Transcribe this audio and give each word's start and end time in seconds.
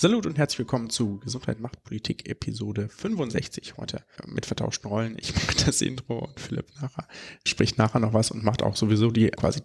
Salut 0.00 0.26
und 0.26 0.38
herzlich 0.38 0.60
willkommen 0.60 0.90
zu 0.90 1.18
Gesundheit 1.18 1.58
macht 1.58 1.82
Politik 1.82 2.28
Episode 2.28 2.88
65 2.88 3.78
heute 3.78 4.04
mit 4.26 4.46
vertauschten 4.46 4.88
Rollen. 4.88 5.16
Ich 5.18 5.34
mache 5.34 5.56
das 5.66 5.82
Intro 5.82 6.20
und 6.20 6.38
Philipp 6.38 6.66
nachher 6.80 7.08
spricht 7.44 7.78
nachher 7.78 7.98
noch 7.98 8.12
was 8.12 8.30
und 8.30 8.44
macht 8.44 8.62
auch 8.62 8.76
sowieso 8.76 9.10
die 9.10 9.28
quasi 9.30 9.58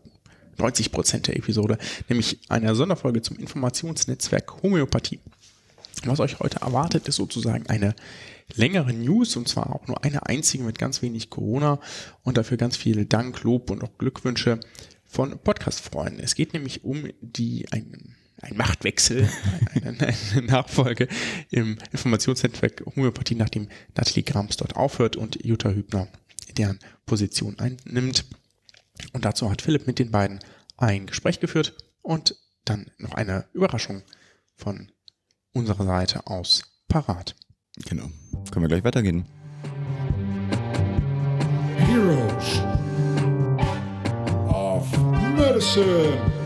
90 0.58 0.92
Prozent 0.92 1.28
der 1.28 1.38
Episode, 1.38 1.78
nämlich 2.10 2.40
eine 2.50 2.74
Sonderfolge 2.74 3.22
zum 3.22 3.38
Informationsnetzwerk 3.38 4.64
Homöopathie. 4.64 5.20
Was 6.06 6.20
euch 6.20 6.40
heute 6.40 6.62
erwartet, 6.62 7.08
ist 7.08 7.18
sozusagen 7.18 7.68
eine 7.68 7.94
längere 8.56 8.92
News 8.92 9.36
und 9.36 9.48
zwar 9.48 9.76
auch 9.76 9.86
nur 9.86 10.04
eine 10.04 10.26
einzige 10.26 10.64
mit 10.64 10.80
ganz 10.80 11.04
wenig 11.04 11.30
Corona 11.30 11.80
und 12.24 12.38
dafür 12.38 12.58
ganz 12.58 12.76
viel 12.76 13.06
Dank, 13.06 13.44
Lob 13.44 13.70
und 13.70 13.84
auch 13.84 14.00
Glückwünsche 14.00 14.60
von 15.06 15.38
Podcast-Freunden. 15.38 16.20
Es 16.20 16.34
geht 16.34 16.54
nämlich 16.54 16.84
um 16.84 17.08
die 17.22 17.72
einen 17.72 18.16
ein 18.44 18.58
Machtwechsel, 18.58 19.30
eine, 19.84 19.98
eine, 20.00 20.46
Nachfolge 20.46 21.08
im 21.50 21.78
Informationsnetzwerk 21.92 22.84
Homöopathie, 22.86 23.36
nachdem 23.36 23.70
Nathalie 23.96 24.24
Grams 24.24 24.58
dort 24.58 24.76
aufhört 24.76 25.16
und 25.16 25.44
Jutta 25.44 25.70
Hübner 25.70 26.08
deren 26.58 26.80
Position 27.06 27.58
einnimmt. 27.60 28.26
Und 29.14 29.26
dazu 29.26 29.50
hat 29.50 29.62
Philipp 29.62 29.88
mit 29.88 30.00
den 30.00 30.12
beiden 30.12 30.40
ein 30.78 31.06
Gespräch 31.08 31.40
geführt 31.40 31.76
und 32.02 32.36
dann 32.66 32.92
noch 32.98 33.14
eine 33.14 33.46
Überraschung 33.54 34.04
von 34.56 34.92
unserer 35.54 35.86
Seite 35.86 36.28
aus 36.28 36.64
parat. 36.88 37.36
Genau. 37.86 38.10
Können 38.52 38.64
wir 38.64 38.68
gleich 38.68 38.84
weitergehen. 38.84 39.26
Heroes 41.78 42.62
of 44.48 44.86
Medicine. 45.36 46.44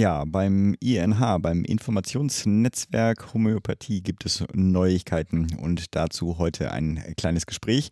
Ja, 0.00 0.24
beim 0.24 0.74
INH, 0.80 1.40
beim 1.40 1.62
Informationsnetzwerk 1.62 3.34
Homöopathie 3.34 4.00
gibt 4.00 4.24
es 4.24 4.42
Neuigkeiten 4.54 5.58
und 5.60 5.94
dazu 5.94 6.38
heute 6.38 6.72
ein 6.72 7.04
kleines 7.18 7.44
Gespräch. 7.44 7.90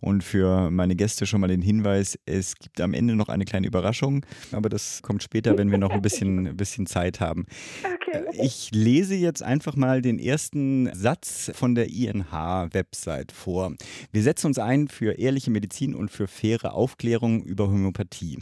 Und 0.00 0.24
für 0.24 0.70
meine 0.70 0.96
Gäste 0.96 1.26
schon 1.26 1.40
mal 1.40 1.48
den 1.48 1.62
Hinweis, 1.62 2.18
es 2.26 2.56
gibt 2.56 2.80
am 2.80 2.94
Ende 2.94 3.14
noch 3.16 3.28
eine 3.28 3.44
kleine 3.44 3.66
Überraschung, 3.66 4.24
aber 4.52 4.68
das 4.68 5.02
kommt 5.02 5.22
später, 5.22 5.58
wenn 5.58 5.70
wir 5.70 5.78
noch 5.78 5.90
ein 5.90 6.02
bisschen, 6.02 6.56
bisschen 6.56 6.86
Zeit 6.86 7.20
haben. 7.20 7.46
Okay. 7.84 8.24
Äh, 8.32 8.46
ich 8.46 8.70
lese 8.72 9.14
jetzt 9.14 9.42
einfach 9.42 9.76
mal 9.76 10.02
den 10.02 10.18
ersten 10.18 10.92
Satz 10.94 11.50
von 11.54 11.74
der 11.74 11.88
INH-Website 11.88 13.32
vor. 13.32 13.74
Wir 14.12 14.22
setzen 14.22 14.48
uns 14.48 14.58
ein 14.58 14.88
für 14.88 15.18
ehrliche 15.18 15.50
Medizin 15.50 15.94
und 15.94 16.10
für 16.10 16.26
faire 16.26 16.74
Aufklärung 16.74 17.42
über 17.42 17.68
Homöopathie. 17.68 18.38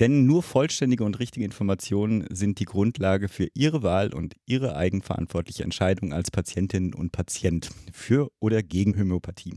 Denn 0.00 0.26
nur 0.26 0.42
vollständige 0.44 1.02
und 1.02 1.18
richtige 1.18 1.44
Informationen 1.44 2.24
sind 2.30 2.60
die 2.60 2.64
Grundlage 2.64 3.28
für 3.28 3.48
Ihre 3.54 3.82
Wahl 3.82 4.14
und 4.14 4.36
Ihre 4.46 4.76
eigenverantwortliche 4.76 5.64
Entscheidung 5.64 6.12
als 6.12 6.30
Patientin 6.30 6.94
und 6.94 7.10
Patient 7.10 7.70
für 7.92 8.30
oder 8.38 8.62
gegen 8.62 8.96
Homöopathie. 8.96 9.54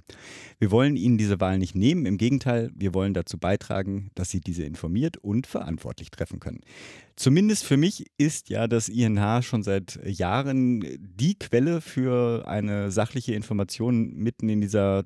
Wir 0.57 0.71
wollen 0.71 0.95
Ihnen 0.95 1.19
diese 1.19 1.30
Wahl 1.39 1.57
nicht 1.57 1.75
nehmen, 1.75 2.05
im 2.05 2.17
Gegenteil, 2.17 2.71
wir 2.75 2.93
wollen 2.93 3.13
dazu 3.13 3.37
beitragen, 3.37 4.11
dass 4.15 4.29
Sie 4.29 4.41
diese 4.41 4.63
informiert 4.63 5.17
und 5.17 5.47
verantwortlich 5.47 6.11
treffen 6.11 6.39
können. 6.39 6.61
Zumindest 7.15 7.63
für 7.63 7.77
mich 7.77 8.07
ist 8.17 8.49
ja 8.49 8.67
das 8.67 8.89
INH 8.89 9.43
schon 9.43 9.63
seit 9.63 9.99
Jahren 10.05 10.83
die 10.99 11.35
Quelle 11.35 11.81
für 11.81 12.47
eine 12.47 12.91
sachliche 12.91 13.33
Information 13.33 14.13
mitten 14.15 14.49
in 14.49 14.61
dieser 14.61 15.05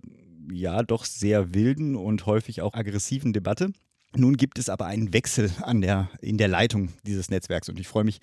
ja 0.52 0.84
doch 0.84 1.06
sehr 1.06 1.54
wilden 1.54 1.96
und 1.96 2.26
häufig 2.26 2.62
auch 2.62 2.74
aggressiven 2.74 3.34
Debatte. 3.34 3.72
Nun 4.18 4.38
gibt 4.38 4.60
es 4.60 4.70
aber 4.70 4.86
einen 4.86 5.14
Wechsel 5.14 5.52
an 5.62 5.82
der, 5.82 6.10
in 6.22 6.38
der 6.38 6.48
Leitung 6.48 6.90
dieses 7.06 7.30
Netzwerks 7.30 7.68
und 7.68 7.80
ich 7.80 7.88
freue 7.88 8.06
mich, 8.06 8.20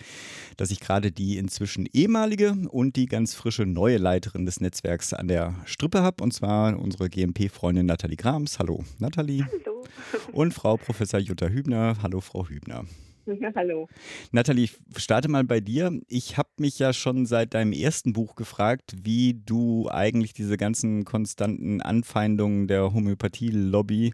dass 0.56 0.70
ich 0.70 0.80
gerade 0.80 1.12
die 1.12 1.36
inzwischen 1.36 1.86
ehemalige 1.92 2.56
und 2.70 2.96
die 2.96 3.06
ganz 3.06 3.34
frische 3.34 3.66
neue 3.66 3.98
Leiterin 3.98 4.46
des 4.46 4.60
Netzwerks 4.60 5.12
an 5.12 5.28
der 5.28 5.54
Strippe 5.66 6.02
habe 6.02 6.22
und 6.22 6.32
zwar 6.32 6.78
unsere 6.78 7.10
GMP-Freundin 7.10 7.86
Nathalie 7.86 8.16
Grams. 8.16 8.58
Hallo 8.58 8.84
Nathalie. 8.98 9.44
Hallo. 9.44 9.84
Und 10.32 10.54
Frau 10.54 10.76
Professor 10.76 11.20
Jutta 11.20 11.48
Hübner. 11.48 11.96
Hallo 12.02 12.20
Frau 12.20 12.48
Hübner. 12.48 12.84
Ja, 13.24 13.52
hallo. 13.54 13.88
Nathalie, 14.32 14.64
ich 14.64 14.78
starte 14.96 15.28
mal 15.28 15.44
bei 15.44 15.60
dir. 15.60 16.00
Ich 16.08 16.38
habe 16.38 16.48
mich 16.58 16.80
ja 16.80 16.92
schon 16.92 17.24
seit 17.24 17.54
deinem 17.54 17.72
ersten 17.72 18.12
Buch 18.12 18.34
gefragt, 18.34 18.94
wie 19.00 19.40
du 19.46 19.88
eigentlich 19.88 20.32
diese 20.32 20.56
ganzen 20.56 21.04
konstanten 21.04 21.80
Anfeindungen 21.80 22.66
der 22.66 22.92
Homöopathie-Lobby 22.92 24.12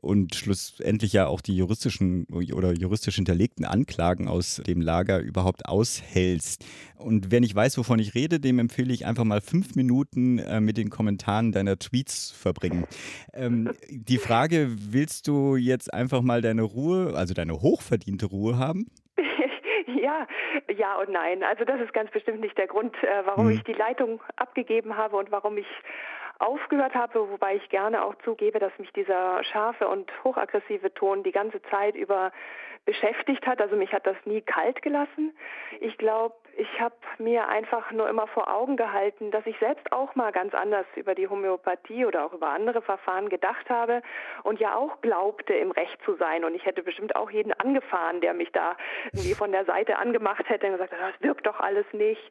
und 0.00 0.34
schlussendlich 0.34 1.12
ja 1.12 1.26
auch 1.26 1.40
die 1.40 1.56
juristischen 1.56 2.26
oder 2.30 2.72
juristisch 2.72 3.16
hinterlegten 3.16 3.64
Anklagen 3.64 4.28
aus 4.28 4.62
dem 4.66 4.80
Lager 4.80 5.20
überhaupt 5.20 5.66
aushältst. 5.66 6.64
Und 6.96 7.30
wer 7.30 7.40
nicht 7.40 7.54
weiß, 7.54 7.78
wovon 7.78 7.98
ich 7.98 8.14
rede, 8.14 8.40
dem 8.40 8.58
empfehle 8.58 8.92
ich 8.92 9.06
einfach 9.06 9.24
mal 9.24 9.40
fünf 9.40 9.74
Minuten 9.74 10.38
äh, 10.38 10.60
mit 10.60 10.76
den 10.76 10.90
Kommentaren 10.90 11.52
deiner 11.52 11.78
Tweets 11.78 12.30
verbringen. 12.30 12.86
Ähm, 13.32 13.70
die 13.90 14.18
Frage, 14.18 14.68
willst 14.70 15.28
du 15.28 15.56
jetzt 15.56 15.92
einfach 15.92 16.22
mal 16.22 16.42
deine 16.42 16.62
Ruhe, 16.62 17.14
also 17.14 17.34
deine 17.34 17.60
hochverdiente 17.60 18.26
Ruhe 18.26 18.58
haben? 18.58 18.86
Ja, 20.00 20.26
ja 20.76 20.96
und 20.96 21.10
nein. 21.10 21.42
Also 21.42 21.64
das 21.64 21.80
ist 21.80 21.92
ganz 21.92 22.10
bestimmt 22.10 22.40
nicht 22.40 22.56
der 22.56 22.66
Grund, 22.66 22.94
äh, 23.02 23.22
warum 23.24 23.48
hm. 23.48 23.56
ich 23.56 23.62
die 23.64 23.72
Leitung 23.72 24.20
abgegeben 24.36 24.96
habe 24.96 25.16
und 25.16 25.30
warum 25.30 25.58
ich 25.58 25.66
aufgehört 26.40 26.94
habe, 26.94 27.30
wobei 27.30 27.56
ich 27.56 27.68
gerne 27.68 28.04
auch 28.04 28.14
zugebe, 28.24 28.58
dass 28.58 28.76
mich 28.78 28.92
dieser 28.92 29.44
scharfe 29.44 29.86
und 29.88 30.10
hochaggressive 30.24 30.92
Ton 30.94 31.22
die 31.22 31.32
ganze 31.32 31.62
Zeit 31.62 31.94
über 31.94 32.32
beschäftigt 32.84 33.46
hat. 33.46 33.60
Also 33.60 33.76
mich 33.76 33.92
hat 33.92 34.06
das 34.06 34.16
nie 34.24 34.40
kalt 34.40 34.82
gelassen. 34.82 35.36
Ich 35.80 35.98
glaube, 35.98 36.34
ich 36.56 36.80
habe 36.80 36.94
mir 37.18 37.48
einfach 37.48 37.90
nur 37.90 38.08
immer 38.08 38.26
vor 38.26 38.52
Augen 38.52 38.76
gehalten, 38.76 39.30
dass 39.30 39.46
ich 39.46 39.58
selbst 39.58 39.92
auch 39.92 40.14
mal 40.14 40.32
ganz 40.32 40.54
anders 40.54 40.86
über 40.96 41.14
die 41.14 41.28
Homöopathie 41.28 42.06
oder 42.06 42.24
auch 42.24 42.32
über 42.32 42.50
andere 42.50 42.82
Verfahren 42.82 43.28
gedacht 43.28 43.68
habe 43.68 44.02
und 44.42 44.60
ja 44.60 44.74
auch 44.74 45.00
glaubte, 45.00 45.54
im 45.54 45.70
Recht 45.70 45.98
zu 46.04 46.16
sein. 46.16 46.44
Und 46.44 46.54
ich 46.54 46.64
hätte 46.64 46.82
bestimmt 46.82 47.16
auch 47.16 47.30
jeden 47.30 47.52
angefahren, 47.52 48.20
der 48.20 48.34
mich 48.34 48.50
da 48.52 48.76
irgendwie 49.12 49.34
von 49.34 49.52
der 49.52 49.64
Seite 49.64 49.98
angemacht 49.98 50.48
hätte 50.48 50.66
und 50.66 50.72
gesagt, 50.72 50.92
das 50.92 51.20
wirkt 51.20 51.46
doch 51.46 51.60
alles 51.60 51.86
nicht. 51.92 52.22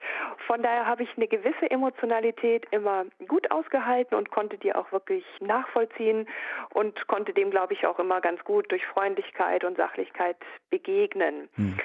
Von 0.47 0.63
daher 0.63 0.85
habe 0.85 1.03
ich 1.03 1.09
eine 1.15 1.27
gewisse 1.27 1.69
Emotionalität 1.69 2.65
immer 2.71 3.05
gut 3.27 3.49
ausgehalten 3.51 4.17
und 4.17 4.31
konnte 4.31 4.57
die 4.57 4.73
auch 4.73 4.91
wirklich 4.91 5.25
nachvollziehen 5.39 6.27
und 6.73 7.07
konnte 7.07 7.33
dem, 7.33 7.51
glaube 7.51 7.73
ich, 7.73 7.85
auch 7.85 7.99
immer 7.99 8.21
ganz 8.21 8.43
gut 8.43 8.71
durch 8.71 8.85
Freundlichkeit 8.87 9.63
und 9.63 9.77
Sachlichkeit 9.77 10.37
begegnen. 10.69 11.49
Hm. 11.55 11.77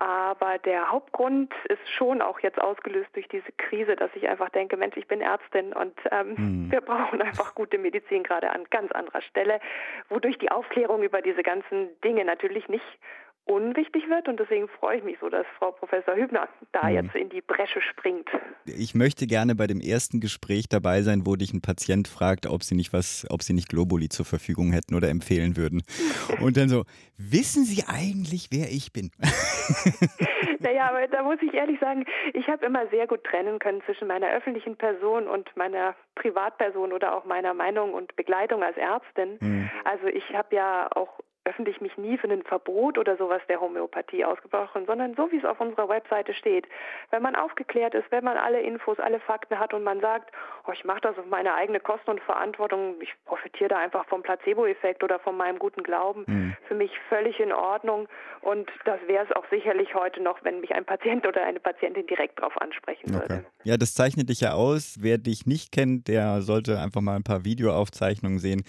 Aber 0.00 0.56
der 0.56 0.90
Hauptgrund 0.90 1.52
ist 1.68 1.86
schon 1.90 2.22
auch 2.22 2.40
jetzt 2.40 2.58
ausgelöst 2.58 3.10
durch 3.12 3.28
diese 3.28 3.52
Krise, 3.58 3.96
dass 3.96 4.10
ich 4.14 4.26
einfach 4.26 4.48
denke, 4.48 4.78
Mensch, 4.78 4.96
ich 4.96 5.06
bin 5.06 5.20
Ärztin 5.20 5.74
und 5.74 5.92
ähm, 6.10 6.38
hm. 6.38 6.72
wir 6.72 6.80
brauchen 6.80 7.20
einfach 7.20 7.54
gute 7.54 7.76
Medizin 7.76 8.22
gerade 8.22 8.48
an 8.50 8.64
ganz 8.70 8.90
anderer 8.92 9.20
Stelle, 9.20 9.60
wodurch 10.08 10.38
die 10.38 10.50
Aufklärung 10.50 11.02
über 11.02 11.20
diese 11.20 11.42
ganzen 11.42 11.90
Dinge 12.00 12.24
natürlich 12.24 12.66
nicht 12.70 12.98
unwichtig 13.44 14.08
wird 14.08 14.28
und 14.28 14.38
deswegen 14.38 14.68
freue 14.68 14.98
ich 14.98 15.04
mich 15.04 15.18
so, 15.20 15.28
dass 15.28 15.46
Frau 15.58 15.72
Professor 15.72 16.14
Hübner 16.14 16.48
da 16.72 16.88
mhm. 16.88 16.94
jetzt 16.94 17.14
in 17.14 17.28
die 17.30 17.40
Bresche 17.40 17.80
springt. 17.80 18.28
Ich 18.64 18.94
möchte 18.94 19.26
gerne 19.26 19.54
bei 19.54 19.66
dem 19.66 19.80
ersten 19.80 20.20
Gespräch 20.20 20.68
dabei 20.68 21.02
sein, 21.02 21.26
wo 21.26 21.36
dich 21.36 21.52
ein 21.52 21.60
Patient 21.60 22.06
fragt, 22.06 22.46
ob 22.46 22.62
sie 22.62 22.74
nicht 22.74 22.92
was, 22.92 23.26
ob 23.30 23.42
sie 23.42 23.52
nicht 23.52 23.68
Globuli 23.68 24.08
zur 24.08 24.24
Verfügung 24.24 24.72
hätten 24.72 24.94
oder 24.94 25.08
empfehlen 25.08 25.56
würden. 25.56 25.82
Und 26.40 26.56
dann 26.56 26.68
so, 26.68 26.84
wissen 27.16 27.64
Sie 27.64 27.84
eigentlich, 27.88 28.48
wer 28.52 28.68
ich 28.68 28.92
bin? 28.92 29.10
naja, 30.60 30.88
aber 30.88 31.06
da 31.08 31.22
muss 31.22 31.38
ich 31.42 31.52
ehrlich 31.54 31.80
sagen, 31.80 32.04
ich 32.34 32.46
habe 32.48 32.66
immer 32.66 32.86
sehr 32.88 33.06
gut 33.06 33.24
trennen 33.24 33.58
können 33.58 33.82
zwischen 33.84 34.06
meiner 34.06 34.30
öffentlichen 34.30 34.76
Person 34.76 35.26
und 35.26 35.54
meiner 35.56 35.96
Privatperson 36.14 36.92
oder 36.92 37.16
auch 37.16 37.24
meiner 37.24 37.54
Meinung 37.54 37.94
und 37.94 38.14
Begleitung 38.16 38.62
als 38.62 38.76
Ärztin. 38.76 39.38
Mhm. 39.40 39.70
Also 39.84 40.06
ich 40.06 40.24
habe 40.34 40.54
ja 40.54 40.88
auch 40.94 41.20
öffentlich 41.50 41.80
mich 41.80 41.96
nie 41.98 42.16
für 42.16 42.28
ein 42.28 42.42
Verbot 42.42 42.96
oder 42.96 43.16
sowas 43.16 43.42
der 43.48 43.60
Homöopathie 43.60 44.24
ausgebrochen, 44.24 44.86
sondern 44.86 45.14
so 45.14 45.30
wie 45.32 45.38
es 45.38 45.44
auf 45.44 45.60
unserer 45.60 45.88
Webseite 45.88 46.32
steht. 46.32 46.66
Wenn 47.10 47.22
man 47.22 47.34
aufgeklärt 47.34 47.94
ist, 47.94 48.10
wenn 48.10 48.24
man 48.24 48.36
alle 48.36 48.60
Infos, 48.60 48.98
alle 49.00 49.18
Fakten 49.18 49.58
hat 49.58 49.74
und 49.74 49.82
man 49.82 50.00
sagt, 50.00 50.32
oh, 50.66 50.72
ich 50.72 50.84
mache 50.84 51.00
das 51.00 51.18
auf 51.18 51.26
meine 51.26 51.54
eigene 51.54 51.80
Kosten 51.80 52.10
und 52.10 52.20
Verantwortung, 52.20 52.94
ich 53.00 53.12
profitiere 53.24 53.70
da 53.70 53.78
einfach 53.78 54.06
vom 54.06 54.22
Placebo-Effekt 54.22 55.02
oder 55.02 55.18
von 55.18 55.36
meinem 55.36 55.58
guten 55.58 55.82
Glauben, 55.82 56.24
mhm. 56.26 56.56
für 56.68 56.74
mich 56.74 56.92
völlig 57.08 57.40
in 57.40 57.52
Ordnung 57.52 58.08
und 58.42 58.70
das 58.84 58.98
wäre 59.06 59.24
es 59.24 59.36
auch 59.36 59.44
sicherlich 59.50 59.94
heute 59.94 60.22
noch, 60.22 60.42
wenn 60.44 60.60
mich 60.60 60.74
ein 60.74 60.84
Patient 60.84 61.26
oder 61.26 61.44
eine 61.44 61.60
Patientin 61.60 62.06
direkt 62.06 62.38
darauf 62.38 62.56
ansprechen 62.60 63.12
würde. 63.12 63.24
Okay. 63.24 63.44
Ja, 63.64 63.76
das 63.76 63.94
zeichnet 63.94 64.30
dich 64.30 64.40
ja 64.40 64.52
aus. 64.52 64.96
Wer 65.00 65.18
dich 65.18 65.46
nicht 65.46 65.72
kennt, 65.72 66.08
der 66.08 66.40
sollte 66.40 66.78
einfach 66.78 67.02
mal 67.02 67.16
ein 67.16 67.22
paar 67.22 67.44
Videoaufzeichnungen 67.44 68.38
sehen, 68.38 68.62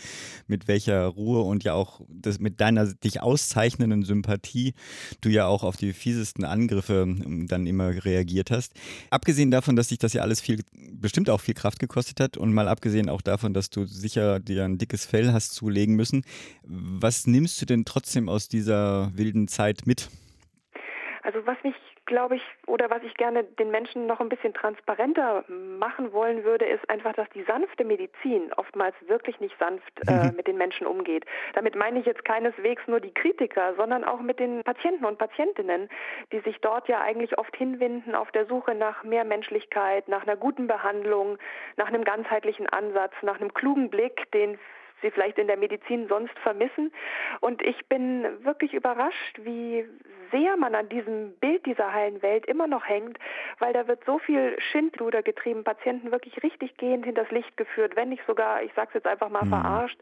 mit 0.48 0.68
welcher 0.68 1.06
Ruhe 1.06 1.44
und 1.44 1.64
ja 1.64 1.74
auch 1.74 2.02
das 2.10 2.40
mit 2.40 2.60
deiner 2.76 2.94
dich 2.94 3.22
auszeichnenden 3.22 4.04
Sympathie 4.04 4.74
du 5.22 5.30
ja 5.30 5.48
auch 5.48 5.64
auf 5.64 5.78
die 5.78 5.94
fiesesten 5.94 6.46
Angriffe 6.46 7.04
ähm, 7.04 7.48
dann 7.48 7.68
immer 7.68 8.04
reagiert 8.04 8.52
hast. 8.52 8.74
Abgesehen 9.10 9.52
davon, 9.52 9.76
dass 9.76 9.88
dich 9.88 10.00
das 10.00 10.14
ja 10.14 10.22
alles 10.22 10.42
viel, 10.42 10.64
bestimmt 10.94 11.30
auch 11.30 11.42
viel 11.42 11.54
Kraft 11.54 11.80
gekostet 11.80 12.20
hat 12.20 12.38
und 12.38 12.54
mal 12.54 12.68
abgesehen 12.68 13.10
auch 13.10 13.22
davon, 13.22 13.54
dass 13.54 13.70
du 13.70 13.86
sicher 13.86 14.40
dir 14.40 14.66
ein 14.66 14.78
dickes 14.78 15.06
Fell 15.06 15.34
hast 15.34 15.54
zulegen 15.54 15.96
müssen, 15.96 16.24
was 16.64 17.28
nimmst 17.28 17.62
du 17.62 17.66
denn 17.66 17.86
trotzdem 17.86 18.30
aus 18.30 18.48
dieser 18.48 19.12
wilden 19.16 19.48
Zeit 19.48 19.86
mit? 19.86 20.10
Also 21.24 21.40
was 21.46 21.58
mich 21.64 21.76
glaube 22.12 22.36
ich, 22.36 22.44
oder 22.68 22.90
was 22.90 23.02
ich 23.04 23.14
gerne 23.14 23.46
den 23.46 23.72
Menschen 23.72 24.06
noch 24.06 24.20
ein 24.20 24.28
bisschen 24.28 24.54
transparenter 24.54 25.46
machen 25.48 26.12
wollen 26.12 26.44
würde, 26.44 26.66
ist 26.66 26.88
einfach, 26.90 27.14
dass 27.14 27.30
die 27.30 27.44
sanfte 27.44 27.86
Medizin 27.86 28.52
oftmals 28.58 28.94
wirklich 29.08 29.40
nicht 29.40 29.58
sanft 29.58 29.94
äh, 30.08 30.28
mhm. 30.28 30.36
mit 30.36 30.46
den 30.46 30.58
Menschen 30.58 30.86
umgeht. 30.86 31.26
Damit 31.54 31.74
meine 31.76 32.00
ich 32.00 32.06
jetzt 32.06 32.26
keineswegs 32.26 32.86
nur 32.88 33.00
die 33.00 33.14
Kritiker, 33.14 33.76
sondern 33.78 34.04
auch 34.04 34.20
mit 34.20 34.40
den 34.40 34.62
Patienten 34.64 35.06
und 35.06 35.20
Patientinnen, 35.20 35.88
die 36.34 36.42
sich 36.42 36.60
dort 36.60 36.90
ja 36.90 37.00
eigentlich 37.00 37.38
oft 37.38 37.56
hinwinden 37.56 38.14
auf 38.14 38.30
der 38.34 38.46
Suche 38.46 38.76
nach 38.76 39.06
mehr 39.06 39.24
Menschlichkeit, 39.24 40.10
nach 40.10 40.24
einer 40.24 40.36
guten 40.36 40.68
Behandlung, 40.68 41.38
nach 41.78 41.88
einem 41.88 42.04
ganzheitlichen 42.04 42.68
Ansatz, 42.68 43.14
nach 43.22 43.40
einem 43.40 43.54
klugen 43.54 43.90
Blick, 43.90 44.30
den 44.34 44.60
sie 45.02 45.12
vielleicht 45.12 45.38
in 45.38 45.48
der 45.48 45.58
Medizin 45.58 46.08
sonst 46.08 46.38
vermissen. 46.40 46.92
Und 47.40 47.62
ich 47.62 47.86
bin 47.88 48.26
wirklich 48.44 48.74
überrascht, 48.74 49.40
wie 49.44 49.86
sehr 50.32 50.58
man 50.58 50.76
an 50.76 50.90
diesem 50.90 51.34
Bild 51.40 51.66
dieser 51.66 51.94
heilen 51.94 52.22
Welt 52.22 52.46
immer 52.46 52.68
noch 52.68 52.88
hängt, 52.88 53.18
weil 53.60 53.74
da 53.74 53.88
wird 53.88 54.04
so 54.06 54.20
viel 54.20 54.58
Schindluder 54.72 55.22
getrieben, 55.22 55.64
Patienten 55.64 56.12
wirklich 56.12 56.42
richtig 56.44 56.78
gehend 56.78 57.06
hinters 57.06 57.30
Licht 57.32 57.56
geführt, 57.58 57.96
wenn 57.96 58.10
nicht 58.10 58.26
sogar, 58.26 58.64
ich 58.64 58.74
sage 58.74 58.90
es 58.90 58.94
jetzt 58.96 59.08
einfach 59.08 59.30
mal, 59.30 59.44
mhm. 59.44 59.50
verarscht. 59.50 60.00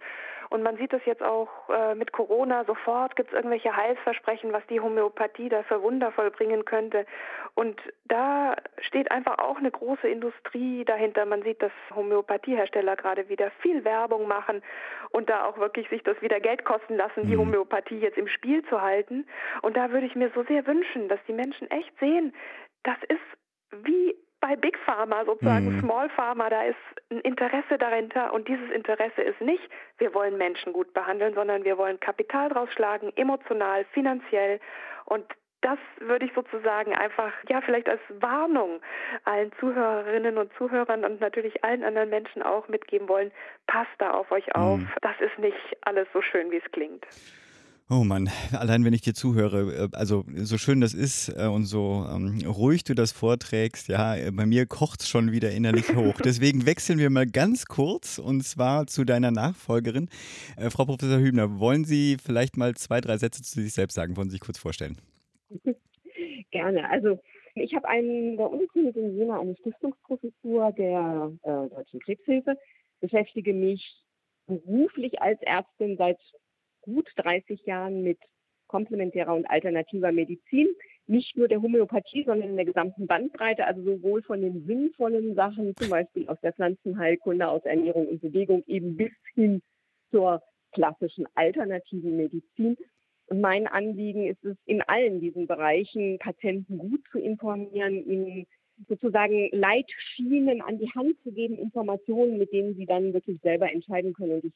Und 0.49 0.63
man 0.63 0.77
sieht 0.77 0.93
es 0.93 1.05
jetzt 1.05 1.21
auch 1.21 1.69
äh, 1.69 1.93
mit 1.93 2.11
Corona, 2.11 2.65
sofort 2.65 3.15
gibt 3.15 3.29
es 3.29 3.35
irgendwelche 3.35 3.75
Heilsversprechen, 3.75 4.51
was 4.51 4.65
die 4.67 4.79
Homöopathie 4.79 5.47
da 5.47 5.61
für 5.63 5.83
Wunder 5.83 6.11
vollbringen 6.11 6.65
könnte. 6.65 7.05
Und 7.53 7.79
da 8.05 8.55
steht 8.79 9.11
einfach 9.11 9.37
auch 9.37 9.57
eine 9.57 9.69
große 9.69 10.07
Industrie 10.07 10.85
dahinter. 10.85 11.25
Man 11.25 11.43
sieht, 11.43 11.61
dass 11.61 11.71
Homöopathiehersteller 11.95 12.95
gerade 12.95 13.29
wieder 13.29 13.51
viel 13.61 13.85
Werbung 13.85 14.27
machen 14.27 14.63
und 15.11 15.29
da 15.29 15.45
auch 15.45 15.59
wirklich 15.59 15.87
sich 15.89 16.01
das 16.01 16.19
wieder 16.21 16.39
Geld 16.39 16.65
kosten 16.65 16.95
lassen, 16.95 17.27
die 17.27 17.35
mhm. 17.35 17.41
Homöopathie 17.41 17.99
jetzt 17.99 18.17
im 18.17 18.27
Spiel 18.27 18.65
zu 18.65 18.81
halten. 18.81 19.27
Und 19.61 19.77
da 19.77 19.91
würde 19.91 20.07
ich 20.07 20.15
mir 20.15 20.31
so 20.33 20.43
sehr 20.43 20.65
wünschen, 20.65 21.09
dass 21.09 21.19
die 21.27 21.33
Menschen 21.33 21.69
echt 21.69 21.91
sehen, 21.99 22.33
das 22.83 22.97
ist 23.07 23.83
wie 23.83 24.15
bei 24.41 24.55
Big 24.55 24.77
Pharma 24.79 25.25
sozusagen, 25.25 25.75
mhm. 25.75 25.79
Small 25.81 26.09
Pharma, 26.09 26.49
da 26.49 26.63
ist 26.63 26.77
ein 27.11 27.19
Interesse 27.21 27.77
dahinter 27.77 28.33
und 28.33 28.47
dieses 28.47 28.69
Interesse 28.71 29.21
ist 29.21 29.41
nicht, 29.41 29.69
wir 29.97 30.13
wollen 30.13 30.37
Menschen 30.37 30.73
gut 30.73 30.93
behandeln, 30.93 31.33
sondern 31.33 31.63
wir 31.63 31.77
wollen 31.77 31.99
Kapital 31.99 32.49
draus 32.49 32.69
schlagen, 32.73 33.11
emotional, 33.15 33.85
finanziell 33.93 34.59
und 35.05 35.25
das 35.61 35.77
würde 35.99 36.25
ich 36.25 36.33
sozusagen 36.33 36.95
einfach, 36.95 37.33
ja, 37.49 37.61
vielleicht 37.61 37.89
als 37.89 38.01
Warnung 38.19 38.79
allen 39.25 39.51
Zuhörerinnen 39.59 40.37
und 40.37 40.53
Zuhörern 40.53 41.03
und 41.03 41.19
natürlich 41.19 41.63
allen 41.63 41.83
anderen 41.83 42.09
Menschen 42.09 42.41
auch 42.41 42.67
mitgeben 42.69 43.09
wollen. 43.09 43.31
Passt 43.67 43.91
da 43.97 44.11
auf 44.11 44.31
euch 44.31 44.55
auf. 44.55 44.79
Mhm. 44.79 44.89
Das 45.01 45.19
ist 45.19 45.37
nicht 45.37 45.77
alles 45.81 46.07
so 46.13 46.21
schön, 46.21 46.49
wie 46.51 46.57
es 46.63 46.71
klingt. 46.71 47.05
Oh 47.91 48.03
Mann, 48.03 48.29
allein 48.51 48.85
wenn 48.85 48.93
ich 48.93 49.01
dir 49.01 49.15
zuhöre, 49.15 49.89
äh, 49.91 49.97
also 49.97 50.23
so 50.35 50.59
schön 50.59 50.79
das 50.79 50.93
ist 50.93 51.29
äh, 51.29 51.47
und 51.47 51.65
so 51.65 52.05
ähm, 52.07 52.39
ruhig 52.45 52.83
du 52.83 52.93
das 52.93 53.11
vorträgst, 53.11 53.87
ja, 53.87 54.15
äh, 54.15 54.29
bei 54.31 54.45
mir 54.45 54.67
kocht 54.67 55.01
es 55.01 55.09
schon 55.09 55.31
wieder 55.31 55.49
innerlich 55.49 55.89
hoch. 55.95 56.13
Deswegen 56.23 56.67
wechseln 56.67 56.99
wir 56.99 57.09
mal 57.09 57.25
ganz 57.25 57.65
kurz 57.65 58.19
und 58.19 58.43
zwar 58.43 58.85
zu 58.85 59.05
deiner 59.05 59.31
Nachfolgerin. 59.31 60.07
Äh, 60.55 60.69
Frau 60.69 60.85
Professor 60.85 61.17
Hübner, 61.17 61.59
wollen 61.59 61.83
Sie 61.83 62.17
vielleicht 62.23 62.57
mal 62.57 62.75
zwei, 62.75 63.01
drei 63.01 63.17
Sätze 63.17 63.41
zu 63.41 63.59
sich 63.59 63.73
selbst 63.73 63.95
sagen? 63.95 64.15
Wollen 64.17 64.29
Sie 64.29 64.33
sich 64.33 64.41
kurz 64.41 64.59
vorstellen? 64.59 64.97
Gerne. 66.51 66.87
Also 66.91 67.19
ich 67.55 67.73
habe 67.73 67.89
an 67.89 68.37
der 68.37 68.51
Uniklinik 68.51 68.95
in 68.97 69.17
Jena 69.17 69.39
eine 69.39 69.55
Stiftungsprofessur 69.55 70.73
der 70.73 71.31
äh, 71.41 71.69
Deutschen 71.69 71.99
Krebshilfe, 72.01 72.55
beschäftige 72.99 73.51
mich 73.51 73.99
beruflich 74.45 75.19
als 75.23 75.41
Ärztin 75.41 75.97
seit 75.97 76.19
gut 76.81 77.09
30 77.15 77.65
Jahren 77.65 78.03
mit 78.03 78.19
komplementärer 78.67 79.35
und 79.35 79.49
alternativer 79.49 80.11
Medizin, 80.11 80.67
nicht 81.07 81.35
nur 81.35 81.47
der 81.47 81.61
Homöopathie, 81.61 82.23
sondern 82.23 82.51
in 82.51 82.55
der 82.55 82.65
gesamten 82.65 83.07
Bandbreite, 83.07 83.65
also 83.65 83.81
sowohl 83.83 84.21
von 84.21 84.41
den 84.41 84.65
sinnvollen 84.65 85.33
Sachen, 85.35 85.75
zum 85.75 85.89
Beispiel 85.89 86.27
aus 86.29 86.39
der 86.41 86.53
Pflanzenheilkunde, 86.53 87.47
aus 87.47 87.65
Ernährung 87.65 88.07
und 88.07 88.21
Bewegung, 88.21 88.63
eben 88.67 88.95
bis 88.95 89.11
hin 89.33 89.61
zur 90.11 90.41
klassischen 90.71 91.25
alternativen 91.33 92.15
Medizin. 92.15 92.77
Und 93.27 93.41
mein 93.41 93.67
Anliegen 93.67 94.27
ist 94.27 94.43
es, 94.45 94.55
in 94.65 94.81
allen 94.83 95.19
diesen 95.19 95.47
Bereichen 95.47 96.19
Patienten 96.19 96.77
gut 96.77 97.01
zu 97.11 97.19
informieren, 97.19 98.05
ihnen 98.05 98.45
sozusagen 98.87 99.49
Leitschienen 99.51 100.61
an 100.61 100.77
die 100.77 100.89
Hand 100.91 101.15
zu 101.23 101.31
geben, 101.31 101.57
Informationen, 101.57 102.37
mit 102.37 102.53
denen 102.53 102.75
sie 102.75 102.85
dann 102.85 103.13
wirklich 103.13 103.39
selber 103.41 103.71
entscheiden 103.71 104.13
können. 104.13 104.33
Und 104.33 104.45
ich 104.45 104.53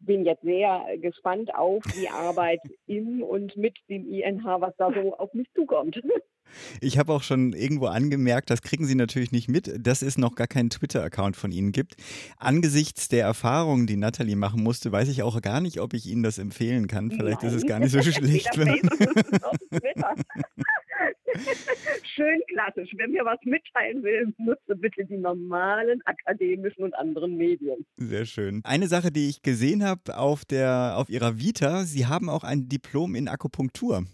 bin 0.00 0.24
jetzt 0.24 0.42
sehr 0.42 0.84
gespannt 1.00 1.54
auf 1.54 1.82
die 1.96 2.08
Arbeit 2.08 2.60
im 2.86 3.22
und 3.22 3.56
mit 3.56 3.76
dem 3.88 4.06
INH, 4.06 4.60
was 4.60 4.74
da 4.76 4.90
so 4.92 5.16
auf 5.16 5.32
mich 5.34 5.48
zukommt. 5.54 6.00
Ich 6.80 6.96
habe 6.96 7.12
auch 7.12 7.22
schon 7.22 7.52
irgendwo 7.52 7.86
angemerkt, 7.86 8.50
das 8.50 8.62
kriegen 8.62 8.86
Sie 8.86 8.94
natürlich 8.94 9.32
nicht 9.32 9.48
mit, 9.48 9.84
dass 9.84 10.02
es 10.02 10.16
noch 10.16 10.34
gar 10.34 10.46
keinen 10.46 10.70
Twitter-Account 10.70 11.36
von 11.36 11.50
Ihnen 11.50 11.72
gibt. 11.72 11.96
Angesichts 12.38 13.08
der 13.08 13.24
Erfahrungen, 13.24 13.86
die 13.86 13.96
Nathalie 13.96 14.36
machen 14.36 14.62
musste, 14.62 14.92
weiß 14.92 15.08
ich 15.08 15.22
auch 15.22 15.40
gar 15.42 15.60
nicht, 15.60 15.80
ob 15.80 15.94
ich 15.94 16.06
Ihnen 16.06 16.22
das 16.22 16.38
empfehlen 16.38 16.86
kann. 16.86 17.10
Vielleicht 17.10 17.42
Nein. 17.42 17.50
ist 17.50 17.56
es 17.56 17.66
gar 17.66 17.80
nicht 17.80 17.90
so 17.90 18.00
schlecht. 18.10 18.56
Wenn 18.56 18.68
Schön 22.14 22.40
klassisch. 22.48 22.90
Wer 22.96 23.08
mir 23.08 23.24
was 23.24 23.38
mitteilen 23.44 24.02
will, 24.02 24.32
nutze 24.38 24.76
bitte 24.76 25.04
die 25.04 25.16
normalen 25.16 26.00
akademischen 26.04 26.84
und 26.84 26.94
anderen 26.94 27.36
Medien. 27.36 27.86
Sehr 27.96 28.26
schön. 28.26 28.60
Eine 28.64 28.88
Sache, 28.88 29.10
die 29.10 29.28
ich 29.28 29.42
gesehen 29.42 29.84
habe 29.84 30.16
auf, 30.16 30.42
auf 30.50 31.08
Ihrer 31.08 31.38
Vita, 31.38 31.84
Sie 31.84 32.06
haben 32.06 32.28
auch 32.28 32.44
ein 32.44 32.68
Diplom 32.68 33.14
in 33.14 33.28
Akupunktur. 33.28 34.04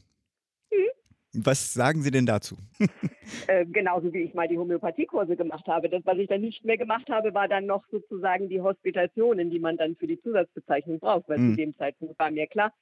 Was 1.34 1.72
sagen 1.72 2.02
Sie 2.02 2.10
denn 2.10 2.26
dazu? 2.26 2.56
äh, 3.46 3.64
genauso 3.64 4.12
wie 4.12 4.24
ich 4.24 4.34
mal 4.34 4.48
die 4.48 4.58
Homöopathiekurse 4.58 5.34
gemacht 5.34 5.66
habe. 5.66 5.88
Das, 5.88 6.04
was 6.04 6.18
ich 6.18 6.28
dann 6.28 6.42
nicht 6.42 6.62
mehr 6.62 6.76
gemacht 6.76 7.08
habe, 7.08 7.32
war 7.32 7.48
dann 7.48 7.64
noch 7.64 7.84
sozusagen 7.90 8.50
die 8.50 8.60
Hospitationen, 8.60 9.48
die 9.48 9.58
man 9.58 9.78
dann 9.78 9.96
für 9.96 10.06
die 10.06 10.20
Zusatzbezeichnung 10.20 11.00
braucht, 11.00 11.30
weil 11.30 11.38
mhm. 11.38 11.50
zu 11.50 11.56
dem 11.56 11.76
Zeitpunkt 11.78 12.18
war 12.18 12.30
mir 12.30 12.46
klar, 12.48 12.74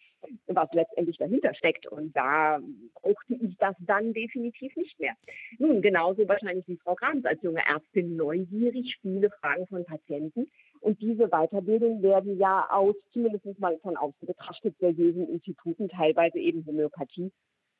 was 0.46 0.68
letztendlich 0.72 1.16
dahinter 1.18 1.54
steckt. 1.54 1.86
Und 1.86 2.16
da 2.16 2.60
brauchte 2.94 3.34
ich 3.34 3.56
das 3.58 3.74
dann 3.80 4.12
definitiv 4.12 4.74
nicht 4.76 4.98
mehr. 5.00 5.14
Nun, 5.58 5.82
genauso 5.82 6.28
wahrscheinlich 6.28 6.66
wie 6.68 6.76
Frau 6.76 6.94
Grams 6.94 7.24
als 7.24 7.42
junge 7.42 7.66
Ärztin 7.66 8.16
neugierig, 8.16 8.98
viele 9.00 9.30
Fragen 9.30 9.66
von 9.66 9.84
Patienten. 9.84 10.50
Und 10.80 11.00
diese 11.00 11.28
Weiterbildung 11.28 12.02
werden 12.02 12.38
ja 12.38 12.66
aus, 12.70 12.94
zumindest 13.12 13.58
mal 13.58 13.78
von 13.78 13.96
außen 13.96 14.26
betrachtet, 14.26 14.76
seriösen 14.78 15.28
Instituten, 15.28 15.88
teilweise 15.88 16.38
eben 16.38 16.64
Homöopathie 16.66 17.30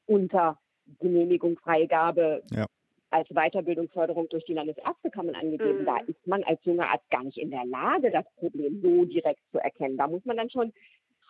unter 0.07 0.59
Genehmigung, 0.99 1.57
Freigabe 1.59 2.43
ja. 2.51 2.67
als 3.11 3.29
Weiterbildungsförderung 3.29 4.29
durch 4.29 4.45
die 4.45 4.55
Landesärztekammern 4.55 5.35
angegeben. 5.35 5.83
Mhm. 5.83 5.87
Da 5.87 5.99
ist 6.07 6.27
man 6.27 6.43
als 6.45 6.63
junger 6.65 6.91
Arzt 6.91 7.09
gar 7.11 7.25
nicht 7.25 7.39
in 7.39 7.51
der 7.51 7.65
Lage, 7.65 8.11
das 8.11 8.27
Problem 8.37 8.81
so 8.83 9.05
direkt 9.05 9.41
zu 9.53 9.59
erkennen. 9.59 9.97
Da 9.97 10.09
muss 10.09 10.25
man 10.25 10.37
dann 10.37 10.51
schon, 10.51 10.73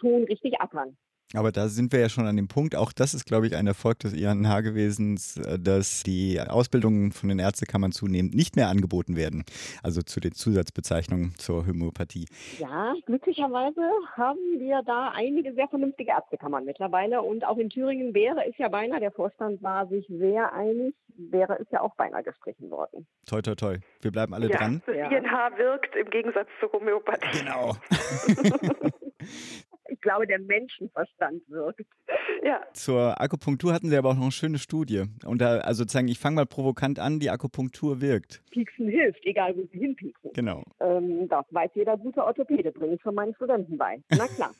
schon 0.00 0.24
richtig 0.24 0.60
ackern. 0.60 0.96
Aber 1.34 1.52
da 1.52 1.68
sind 1.68 1.92
wir 1.92 2.00
ja 2.00 2.08
schon 2.08 2.26
an 2.26 2.36
dem 2.36 2.48
Punkt, 2.48 2.74
auch 2.74 2.92
das 2.92 3.14
ist, 3.14 3.24
glaube 3.24 3.46
ich, 3.46 3.54
ein 3.54 3.66
Erfolg 3.68 4.00
des 4.00 4.12
INH 4.12 4.62
gewesen, 4.62 5.16
dass 5.60 6.02
die 6.02 6.40
Ausbildungen 6.40 7.12
von 7.12 7.28
den 7.28 7.38
Ärztekammern 7.38 7.92
zunehmend 7.92 8.34
nicht 8.34 8.56
mehr 8.56 8.68
angeboten 8.68 9.16
werden, 9.16 9.44
also 9.84 10.02
zu 10.02 10.18
den 10.18 10.32
Zusatzbezeichnungen 10.32 11.34
zur 11.36 11.68
Homöopathie. 11.68 12.26
Ja, 12.58 12.94
glücklicherweise 13.06 13.80
haben 14.16 14.40
wir 14.58 14.82
da 14.84 15.12
einige 15.14 15.54
sehr 15.54 15.68
vernünftige 15.68 16.10
Ärztekammern 16.10 16.64
mittlerweile 16.64 17.22
und 17.22 17.44
auch 17.44 17.58
in 17.58 17.70
Thüringen 17.70 18.12
wäre 18.12 18.44
es 18.48 18.58
ja 18.58 18.68
beinahe, 18.68 18.98
der 18.98 19.12
Vorstand 19.12 19.62
war 19.62 19.86
sich 19.86 20.06
sehr 20.08 20.52
einig, 20.52 20.96
wäre 21.16 21.60
es 21.60 21.68
ja 21.70 21.80
auch 21.80 21.94
beinahe 21.94 22.24
gestrichen 22.24 22.70
worden. 22.70 23.06
Toi, 23.26 23.40
toi, 23.40 23.54
toi. 23.54 23.78
Wir 24.00 24.10
bleiben 24.10 24.34
alle 24.34 24.50
ja, 24.50 24.56
dran. 24.56 24.82
Das 24.84 24.96
INH 24.96 25.58
wirkt 25.58 25.94
im 25.94 26.10
Gegensatz 26.10 26.48
zur 26.58 26.72
Homöopathie. 26.72 27.38
Genau. 27.38 27.76
ich 29.90 30.00
glaube, 30.00 30.26
der 30.26 30.38
Menschenverstand 30.38 31.42
wirkt. 31.48 31.86
Ja. 32.42 32.62
Zur 32.72 33.20
Akupunktur 33.20 33.74
hatten 33.74 33.90
Sie 33.90 33.96
aber 33.98 34.10
auch 34.10 34.14
noch 34.14 34.22
eine 34.22 34.32
schöne 34.32 34.58
Studie. 34.58 35.04
Und 35.26 35.42
da, 35.42 35.58
also 35.58 35.82
sozusagen, 35.82 36.08
ich 36.08 36.18
fange 36.18 36.36
mal 36.36 36.46
provokant 36.46 36.98
an, 36.98 37.20
die 37.20 37.28
Akupunktur 37.28 38.00
wirkt. 38.00 38.42
Pieksen 38.50 38.88
hilft, 38.88 39.24
egal 39.26 39.54
wo 39.56 39.68
Sie 39.70 39.78
hinpieksen. 39.78 40.30
Genau. 40.32 40.62
Ähm, 40.80 41.28
das 41.28 41.44
weiß 41.50 41.70
jeder 41.74 41.98
gute 41.98 42.24
Orthopäde, 42.24 42.72
bringe 42.72 42.94
ich 42.94 43.02
von 43.02 43.14
meinen 43.14 43.34
Studenten 43.34 43.76
bei. 43.76 44.02
Na 44.10 44.26
klar. 44.26 44.52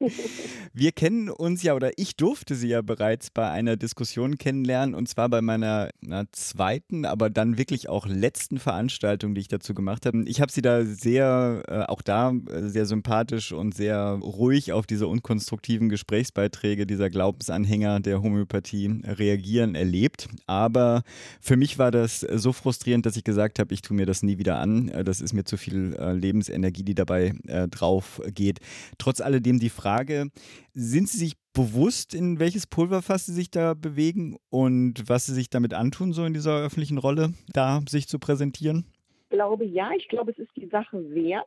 Wir 0.72 0.92
kennen 0.92 1.28
uns 1.28 1.62
ja, 1.62 1.74
oder 1.74 1.90
ich 1.96 2.16
durfte 2.16 2.54
Sie 2.54 2.68
ja 2.68 2.80
bereits 2.80 3.30
bei 3.30 3.50
einer 3.50 3.76
Diskussion 3.76 4.38
kennenlernen, 4.38 4.94
und 4.94 5.08
zwar 5.08 5.28
bei 5.28 5.42
meiner 5.42 5.90
zweiten, 6.32 7.04
aber 7.04 7.28
dann 7.28 7.58
wirklich 7.58 7.88
auch 7.88 8.06
letzten 8.06 8.58
Veranstaltung, 8.58 9.34
die 9.34 9.42
ich 9.42 9.48
dazu 9.48 9.74
gemacht 9.74 10.06
habe. 10.06 10.24
Ich 10.26 10.40
habe 10.40 10.50
Sie 10.50 10.62
da 10.62 10.84
sehr, 10.84 11.62
äh, 11.68 11.80
auch 11.90 12.02
da 12.02 12.30
äh, 12.30 12.62
sehr 12.68 12.86
sympathisch 12.86 13.52
und 13.52 13.74
sehr 13.74 14.18
ruhig 14.22 14.59
auf 14.72 14.86
diese 14.86 15.06
unkonstruktiven 15.06 15.88
Gesprächsbeiträge 15.88 16.86
dieser 16.86 17.10
Glaubensanhänger 17.10 18.00
der 18.00 18.22
Homöopathie 18.22 19.00
reagieren 19.04 19.74
erlebt. 19.74 20.28
Aber 20.46 21.02
für 21.40 21.56
mich 21.56 21.78
war 21.78 21.90
das 21.90 22.20
so 22.20 22.52
frustrierend, 22.52 23.06
dass 23.06 23.16
ich 23.16 23.24
gesagt 23.24 23.58
habe, 23.58 23.72
ich 23.74 23.82
tue 23.82 23.96
mir 23.96 24.06
das 24.06 24.22
nie 24.22 24.38
wieder 24.38 24.58
an. 24.58 24.88
Äh, 24.88 25.04
das 25.04 25.20
ist 25.20 25.32
mir 25.32 25.44
zu 25.44 25.56
viel 25.56 25.94
äh, 25.94 26.12
Lebensenergie, 26.12 26.82
die 26.82 26.94
dabei 26.94 27.32
äh, 27.46 27.68
drauf 27.68 28.20
geht. 28.34 28.60
Trotz 28.98 29.20
alledem 29.20 29.58
die 29.58 29.70
Frage, 29.70 30.30
sind 30.74 31.08
Sie 31.08 31.18
sich 31.18 31.34
bewusst, 31.52 32.14
in 32.14 32.38
welches 32.38 32.66
Pulverfass 32.66 33.26
Sie 33.26 33.32
sich 33.32 33.50
da 33.50 33.74
bewegen 33.74 34.36
und 34.50 35.08
was 35.08 35.26
Sie 35.26 35.34
sich 35.34 35.50
damit 35.50 35.74
antun, 35.74 36.12
so 36.12 36.24
in 36.24 36.34
dieser 36.34 36.58
öffentlichen 36.58 36.98
Rolle, 36.98 37.34
da 37.52 37.80
sich 37.88 38.08
zu 38.08 38.18
präsentieren? 38.18 38.86
Ich 39.24 39.36
glaube 39.36 39.64
ja, 39.64 39.90
ich 39.96 40.08
glaube, 40.08 40.32
es 40.32 40.38
ist 40.38 40.50
die 40.56 40.68
Sache 40.68 40.98
wert. 41.14 41.46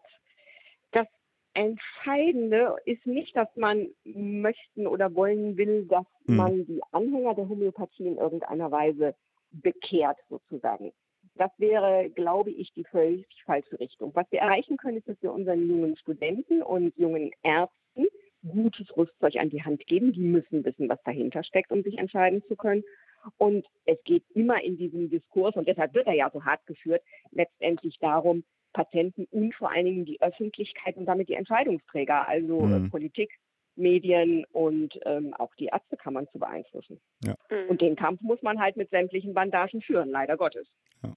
Das 1.53 1.63
Entscheidende 1.63 2.75
ist 2.86 3.05
nicht, 3.05 3.36
dass 3.36 3.50
man 3.55 3.88
möchten 4.03 4.88
oder 4.88 5.13
wollen 5.15 5.57
will, 5.57 5.86
dass 5.86 6.05
mhm. 6.25 6.36
man 6.36 6.65
die 6.65 6.81
Anhänger 6.91 7.36
der 7.36 7.48
Homöopathie 7.48 8.07
in 8.07 8.17
irgendeiner 8.17 8.72
Weise 8.72 9.15
bekehrt, 9.51 10.17
sozusagen. 10.29 10.91
Das 11.36 11.51
wäre, 11.57 12.10
glaube 12.12 12.51
ich, 12.51 12.74
die 12.74 12.83
völlig 12.83 13.27
falsche 13.45 13.79
Richtung. 13.79 14.12
Was 14.13 14.31
wir 14.31 14.39
erreichen 14.39 14.77
können, 14.77 14.98
ist, 14.98 15.07
dass 15.07 15.22
wir 15.22 15.31
unseren 15.31 15.67
jungen 15.67 15.95
Studenten 15.98 16.62
und 16.62 16.95
jungen 16.98 17.31
Ärzten 17.43 18.07
gutes 18.45 18.95
Rüstzeug 18.98 19.38
an 19.38 19.50
die 19.50 19.63
Hand 19.63 19.86
geben. 19.88 20.12
Die 20.12 20.22
müssen 20.22 20.65
wissen, 20.65 20.89
was 20.89 21.01
dahinter 21.03 21.43
steckt, 21.43 21.72
um 21.72 21.81
sich 21.81 21.98
entscheiden 21.98 22.43
zu 22.48 22.55
können. 22.55 22.83
Und 23.38 23.65
es 23.86 23.98
geht 24.03 24.24
immer 24.33 24.62
in 24.62 24.77
diesem 24.77 25.10
Diskurs, 25.10 25.55
und 25.55 25.67
deshalb 25.67 25.93
wird 25.93 26.07
er 26.07 26.13
ja 26.13 26.29
so 26.31 26.43
hart 26.43 26.65
geführt, 26.65 27.01
letztendlich 27.31 27.98
darum, 28.00 28.43
Patienten 28.74 29.25
und 29.32 29.53
vor 29.56 29.72
allen 29.72 29.86
Dingen 29.86 30.06
die 30.06 30.22
Öffentlichkeit 30.22 30.98
und 30.98 31.06
damit 31.06 31.30
die 31.30 31.36
Entscheidungsträger, 31.36 32.27
also 32.27 32.62
mhm. 32.62 32.89
Politik, 32.89 33.39
Medien 33.75 34.46
und 34.51 35.00
ähm, 35.06 35.34
auch 35.34 35.53
die 35.56 35.65
Ärztekammern 35.65 36.27
zu 36.32 36.39
beeinflussen. 36.39 37.00
Ja. 37.24 37.36
Mhm. 37.50 37.70
Und 37.70 37.82
den 37.82 37.96
Kampf 37.96 38.22
muss 38.22 38.42
man 38.42 38.60
halt 38.60 38.77
mit 38.77 38.89
sämtlichen 38.89 39.34
Bandagen 39.34 39.82
führen, 39.82 40.10
leider 40.10 40.38
Gottes. 40.38 40.68
Ja. 41.03 41.13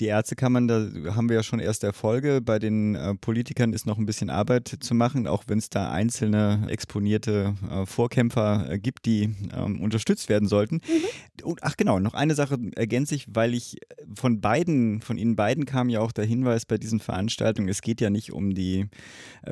Die 0.00 0.06
Ärztekammern, 0.06 0.68
da 0.68 0.88
haben 1.14 1.28
wir 1.28 1.36
ja 1.36 1.42
schon 1.42 1.60
erste 1.60 1.86
Erfolge. 1.86 2.40
Bei 2.40 2.58
den 2.58 2.94
äh, 2.94 3.14
Politikern 3.14 3.74
ist 3.74 3.84
noch 3.86 3.98
ein 3.98 4.06
bisschen 4.06 4.30
Arbeit 4.30 4.78
zu 4.80 4.94
machen, 4.94 5.26
auch 5.26 5.44
wenn 5.48 5.58
es 5.58 5.68
da 5.68 5.90
einzelne 5.92 6.66
exponierte 6.68 7.54
äh, 7.70 7.84
Vorkämpfer 7.84 8.70
äh, 8.70 8.78
gibt, 8.78 9.04
die 9.04 9.34
ähm, 9.54 9.82
unterstützt 9.82 10.30
werden 10.30 10.48
sollten. 10.48 10.76
Mhm. 10.76 11.44
Und, 11.44 11.62
ach 11.62 11.76
genau, 11.76 11.98
noch 11.98 12.14
eine 12.14 12.34
Sache 12.34 12.58
ergänze 12.74 13.14
ich, 13.14 13.26
weil 13.28 13.52
ich 13.52 13.80
von 14.14 14.40
beiden, 14.40 15.02
von 15.02 15.18
Ihnen 15.18 15.36
beiden 15.36 15.66
kam 15.66 15.90
ja 15.90 16.00
auch 16.00 16.12
der 16.12 16.24
Hinweis 16.24 16.64
bei 16.64 16.78
diesen 16.78 17.00
Veranstaltungen, 17.00 17.68
es 17.68 17.82
geht 17.82 18.00
ja 18.00 18.10
nicht 18.10 18.32
um 18.32 18.54
die 18.54 18.86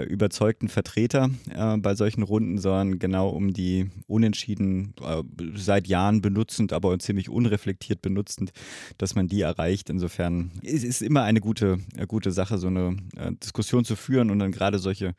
überzeugten 0.09 0.69
Vertreter 0.69 1.31
bei 1.79 1.95
solchen 1.95 2.23
Runden, 2.23 2.59
sondern 2.59 2.99
genau 2.99 3.31
um 3.31 3.53
die 3.53 3.91
unentschieden, 4.07 4.95
seit 5.57 5.89
Jahren 5.89 6.23
benutzend, 6.23 6.73
aber 6.73 6.99
ziemlich 6.99 7.29
unreflektiert 7.29 8.03
benutzend, 8.03 8.53
dass 8.99 9.15
man 9.15 9.27
die 9.27 9.41
erreicht 9.41 9.90
Insofern 9.91 10.51
ist 10.63 10.85
es 10.85 11.03
immer 11.03 11.25
eine 11.25 11.41
gute, 11.41 11.79
äh, 11.99 12.07
gute 12.07 12.31
Sache, 12.31 12.57
so 12.59 12.69
eine 12.69 12.97
äh, 13.17 13.33
Diskussion 13.33 13.85
zu 13.85 13.97
führen 13.97 14.31
und 14.31 14.39
dann 14.39 14.53
gerade 14.53 14.79
solche 14.79 15.15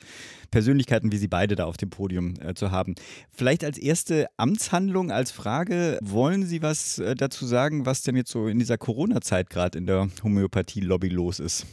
Persönlichkeiten 0.49 1.11
wie 1.11 1.17
Sie 1.17 1.27
beide 1.27 1.55
da 1.55 1.65
auf 1.65 1.77
dem 1.77 1.89
Podium 1.89 2.33
äh, 2.41 2.53
zu 2.55 2.71
haben. 2.71 2.95
Vielleicht 3.29 3.63
als 3.63 3.77
erste 3.77 4.27
Amtshandlung, 4.37 5.11
als 5.11 5.31
Frage, 5.31 5.99
wollen 6.01 6.43
Sie 6.43 6.61
was 6.61 7.01
dazu 7.17 7.45
sagen, 7.45 7.85
was 7.85 8.01
denn 8.03 8.15
jetzt 8.15 8.31
so 8.31 8.47
in 8.47 8.59
dieser 8.59 8.77
Corona-Zeit 8.77 9.49
gerade 9.49 9.77
in 9.77 9.85
der 9.85 10.09
Homöopathie-Lobby 10.23 11.09
los 11.09 11.39
ist? 11.39 11.65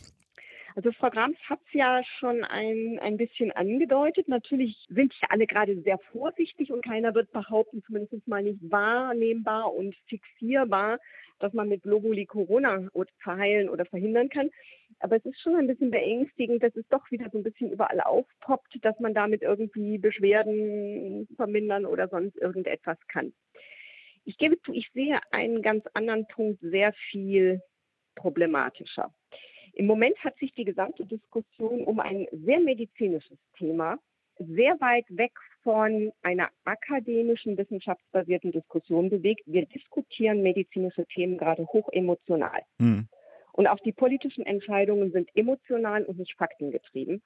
Also 0.78 0.92
Frau 0.92 1.10
Grams 1.10 1.36
hat 1.48 1.58
es 1.66 1.72
ja 1.72 2.02
schon 2.20 2.44
ein, 2.44 3.00
ein 3.02 3.16
bisschen 3.16 3.50
angedeutet. 3.50 4.28
Natürlich 4.28 4.86
sind 4.88 5.12
ja 5.20 5.26
alle 5.30 5.44
gerade 5.48 5.82
sehr 5.82 5.98
vorsichtig 6.12 6.70
und 6.70 6.84
keiner 6.84 7.16
wird 7.16 7.32
behaupten, 7.32 7.82
zumindest 7.84 8.28
mal 8.28 8.44
nicht 8.44 8.60
wahrnehmbar 8.62 9.74
und 9.74 9.96
fixierbar, 10.06 11.00
dass 11.38 11.52
man 11.52 11.68
mit 11.68 11.82
Globuli 11.82 12.26
Corona 12.26 12.88
verheilen 13.22 13.68
oder 13.68 13.84
verhindern 13.84 14.28
kann. 14.28 14.50
Aber 15.00 15.16
es 15.16 15.24
ist 15.24 15.40
schon 15.40 15.56
ein 15.56 15.66
bisschen 15.66 15.90
beängstigend, 15.90 16.62
dass 16.62 16.74
es 16.76 16.86
doch 16.88 17.10
wieder 17.10 17.28
so 17.30 17.38
ein 17.38 17.44
bisschen 17.44 17.70
überall 17.70 18.00
aufpoppt, 18.00 18.78
dass 18.82 18.98
man 19.00 19.14
damit 19.14 19.42
irgendwie 19.42 19.98
Beschwerden 19.98 21.28
vermindern 21.36 21.86
oder 21.86 22.08
sonst 22.08 22.36
irgendetwas 22.36 22.98
kann. 23.08 23.32
Ich 24.24 24.36
gebe 24.36 24.60
zu, 24.62 24.72
ich 24.72 24.90
sehe 24.92 25.20
einen 25.30 25.62
ganz 25.62 25.84
anderen 25.94 26.26
Punkt 26.28 26.60
sehr 26.60 26.92
viel 27.10 27.62
problematischer. 28.14 29.14
Im 29.74 29.86
Moment 29.86 30.16
hat 30.24 30.36
sich 30.38 30.52
die 30.54 30.64
gesamte 30.64 31.06
Diskussion 31.06 31.84
um 31.84 32.00
ein 32.00 32.26
sehr 32.32 32.60
medizinisches 32.60 33.38
Thema 33.56 33.98
sehr 34.38 34.80
weit 34.80 35.06
weg 35.08 35.32
von 35.68 36.12
einer 36.22 36.48
akademischen, 36.64 37.58
wissenschaftsbasierten 37.58 38.52
Diskussion 38.52 39.10
bewegt. 39.10 39.42
Wir 39.44 39.66
diskutieren 39.66 40.40
medizinische 40.40 41.04
Themen 41.04 41.36
gerade 41.36 41.66
hoch 41.66 41.90
emotional. 41.92 42.62
Mhm. 42.78 43.06
Und 43.52 43.66
auch 43.66 43.78
die 43.80 43.92
politischen 43.92 44.46
Entscheidungen 44.46 45.12
sind 45.12 45.28
emotional 45.34 46.04
und 46.04 46.18
nicht 46.18 46.34
faktengetrieben. 46.38 47.20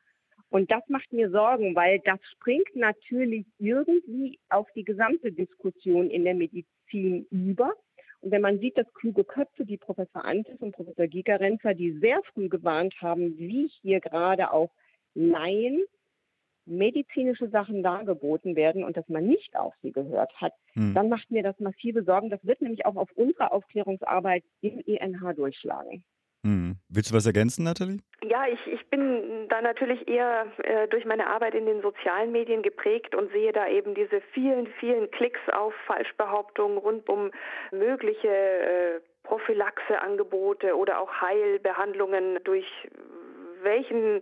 Und 0.50 0.72
das 0.72 0.82
macht 0.88 1.12
mir 1.12 1.30
Sorgen, 1.30 1.76
weil 1.76 2.00
das 2.00 2.18
springt 2.32 2.75
natürlich 2.75 3.46
irgendwie 3.58 4.40
auf 4.49 4.66
die 4.75 4.82
gesamte 4.82 5.30
Diskussion 5.30 6.11
in 6.11 6.25
der 6.25 6.34
Medizin 6.34 7.28
über. 7.30 7.72
Und 8.22 8.32
wenn 8.32 8.42
man 8.42 8.58
sieht, 8.58 8.76
dass 8.76 8.92
kluge 8.94 9.22
Köpfe 9.22 9.68
wie 9.68 9.78
Professor 9.78 10.25
Antis 10.25 10.58
und 10.58 10.72
Professor 10.72 11.06
Gigerenzer, 11.06 11.75
die 11.75 11.92
sehr 12.00 12.20
früh 12.34 12.49
gewarnt 12.49 12.94
haben, 13.00 13.38
wie 13.38 13.70
hier 13.82 14.00
gerade 14.00 14.52
auch 14.52 14.72
Laien 15.14 15.84
medizinische 16.66 17.49
Sachen 17.49 17.83
dargeboten 17.83 18.57
werden 18.57 18.85
und 18.85 18.97
dass 18.97 19.09
man 19.09 19.26
nicht 19.26 19.57
auf 19.57 19.75
sie 19.83 19.92
gehört 19.92 20.33
hat, 20.40 20.52
hm. 20.75 20.95
dann 20.95 21.09
macht 21.09 21.31
mir 21.31 21.42
das 21.42 21.59
massive 21.59 22.04
Sorgen. 22.04 22.31
Das 22.31 22.45
wird 22.45 22.61
nämlich 22.61 22.87
auch 22.87 22.97
auf 22.97 23.11
unsere 23.14 23.52
Aufklärungsarbeit 23.52 24.45
im 24.61 24.83
ENH 24.87 25.35
durchschlagen. 25.35 26.04
Hm. 26.45 26.76
Willst 26.88 27.11
du 27.11 27.14
was 27.14 27.26
ergänzen, 27.26 27.64
Nathalie? 27.64 27.99
Ja, 28.25 28.47
ich, 28.49 28.66
ich 28.66 28.85
bin 28.90 29.47
da 29.49 29.62
natürlich 29.62 30.09
eher 30.09 30.47
äh, 30.64 30.88
durch 30.88 31.04
meine 31.04 31.28
Arbeit 31.28 31.54
in 31.54 31.66
den 31.66 31.83
sozialen 31.83 32.33
Medien 32.33 32.62
geprägt 32.62 33.14
und 33.14 33.31
sehe 33.33 33.52
da 33.52 33.69
eben 33.69 33.95
diese 33.95 34.21
vielen, 34.33 34.66
vielen 34.81 35.11
Klicks 35.12 35.40
auf 35.52 35.73
Falschbehauptungen 35.87 36.78
rund 36.78 37.09
um 37.09 37.31
mögliche 37.71 38.28
äh, 38.28 39.00
Prophylaxeangebote 39.23 40.76
oder 40.76 41.00
auch 41.00 41.12
Heilbehandlungen 41.21 42.40
durch 42.42 42.66
welchen 43.62 44.21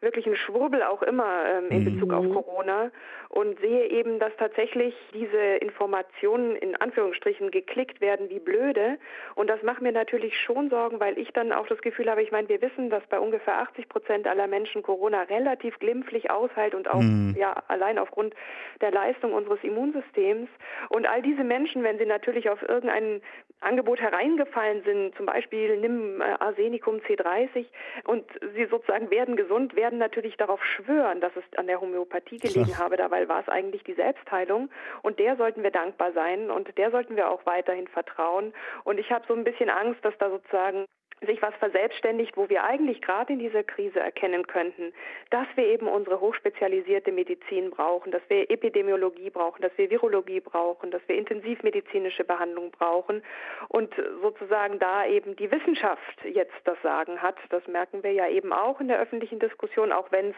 wirklichen 0.00 0.36
Schwurbel 0.36 0.82
auch 0.82 1.02
immer 1.02 1.44
ähm, 1.46 1.68
in 1.70 1.84
Bezug 1.84 2.12
auf 2.12 2.24
mhm. 2.24 2.34
Corona 2.34 2.90
und 3.28 3.60
sehe 3.60 3.86
eben, 3.88 4.18
dass 4.18 4.32
tatsächlich 4.38 4.94
diese 5.14 5.56
Informationen 5.60 6.56
in 6.56 6.74
Anführungsstrichen 6.74 7.50
geklickt 7.50 8.00
werden 8.00 8.30
wie 8.30 8.40
blöde. 8.40 8.98
Und 9.34 9.48
das 9.48 9.62
macht 9.62 9.82
mir 9.82 9.92
natürlich 9.92 10.38
schon 10.40 10.70
Sorgen, 10.70 11.00
weil 11.00 11.18
ich 11.18 11.32
dann 11.32 11.52
auch 11.52 11.66
das 11.66 11.80
Gefühl 11.82 12.10
habe, 12.10 12.22
ich 12.22 12.32
meine, 12.32 12.48
wir 12.48 12.62
wissen, 12.62 12.90
dass 12.90 13.06
bei 13.08 13.20
ungefähr 13.20 13.58
80 13.58 13.88
Prozent 13.88 14.26
aller 14.26 14.46
Menschen 14.46 14.82
Corona 14.82 15.22
relativ 15.22 15.78
glimpflich 15.78 16.30
aushält 16.30 16.74
und 16.74 16.88
auch 16.88 17.00
mhm. 17.00 17.36
ja 17.38 17.62
allein 17.68 17.98
aufgrund 17.98 18.34
der 18.80 18.90
Leistung 18.90 19.32
unseres 19.32 19.62
Immunsystems. 19.62 20.48
Und 20.88 21.06
all 21.06 21.22
diese 21.22 21.44
Menschen, 21.44 21.82
wenn 21.82 21.98
sie 21.98 22.06
natürlich 22.06 22.48
auf 22.48 22.62
irgendein 22.62 23.20
Angebot 23.60 24.00
hereingefallen 24.00 24.82
sind, 24.84 25.14
zum 25.16 25.26
Beispiel 25.26 25.76
nimm 25.76 26.20
äh, 26.20 26.24
Arsenicum 26.38 26.96
C30 26.96 27.66
und 28.04 28.24
sie 28.54 28.66
sozusagen 28.66 29.10
werden 29.10 29.36
gesund, 29.36 29.76
werden 29.76 29.98
natürlich 29.98 30.36
darauf 30.36 30.64
schwören, 30.64 31.20
dass 31.20 31.32
es 31.36 31.44
an 31.58 31.66
der 31.66 31.80
Homöopathie 31.80 32.38
gelegen 32.38 32.78
habe, 32.78 32.96
dabei 32.96 33.28
war 33.28 33.40
es 33.40 33.48
eigentlich 33.48 33.84
die 33.84 33.94
Selbstheilung 33.94 34.70
und 35.02 35.18
der 35.18 35.36
sollten 35.36 35.62
wir 35.62 35.70
dankbar 35.70 36.12
sein 36.12 36.50
und 36.50 36.76
der 36.78 36.90
sollten 36.90 37.16
wir 37.16 37.30
auch 37.30 37.44
weiterhin 37.44 37.88
vertrauen. 37.88 38.54
Und 38.84 38.98
ich 38.98 39.10
habe 39.10 39.24
so 39.28 39.34
ein 39.34 39.44
bisschen 39.44 39.70
Angst, 39.70 40.04
dass 40.04 40.16
da 40.18 40.30
sozusagen 40.30 40.86
sich 41.26 41.42
was 41.42 41.54
verselbstständigt, 41.56 42.36
wo 42.36 42.48
wir 42.48 42.64
eigentlich 42.64 43.02
gerade 43.02 43.32
in 43.32 43.38
dieser 43.38 43.62
Krise 43.62 44.00
erkennen 44.00 44.46
könnten, 44.46 44.92
dass 45.30 45.46
wir 45.54 45.66
eben 45.66 45.86
unsere 45.86 46.20
hochspezialisierte 46.20 47.12
Medizin 47.12 47.70
brauchen, 47.70 48.10
dass 48.10 48.22
wir 48.28 48.50
Epidemiologie 48.50 49.30
brauchen, 49.30 49.60
dass 49.62 49.76
wir 49.76 49.90
Virologie 49.90 50.40
brauchen, 50.40 50.90
dass 50.90 51.02
wir 51.08 51.16
intensivmedizinische 51.16 52.24
Behandlung 52.24 52.70
brauchen 52.70 53.22
und 53.68 53.94
sozusagen 54.22 54.78
da 54.78 55.06
eben 55.06 55.36
die 55.36 55.50
Wissenschaft 55.50 56.24
jetzt 56.24 56.56
das 56.64 56.80
Sagen 56.82 57.20
hat. 57.20 57.36
Das 57.50 57.66
merken 57.66 58.02
wir 58.02 58.12
ja 58.12 58.28
eben 58.28 58.52
auch 58.52 58.80
in 58.80 58.88
der 58.88 59.00
öffentlichen 59.00 59.38
Diskussion, 59.38 59.92
auch 59.92 60.10
wenn 60.10 60.30
es 60.30 60.36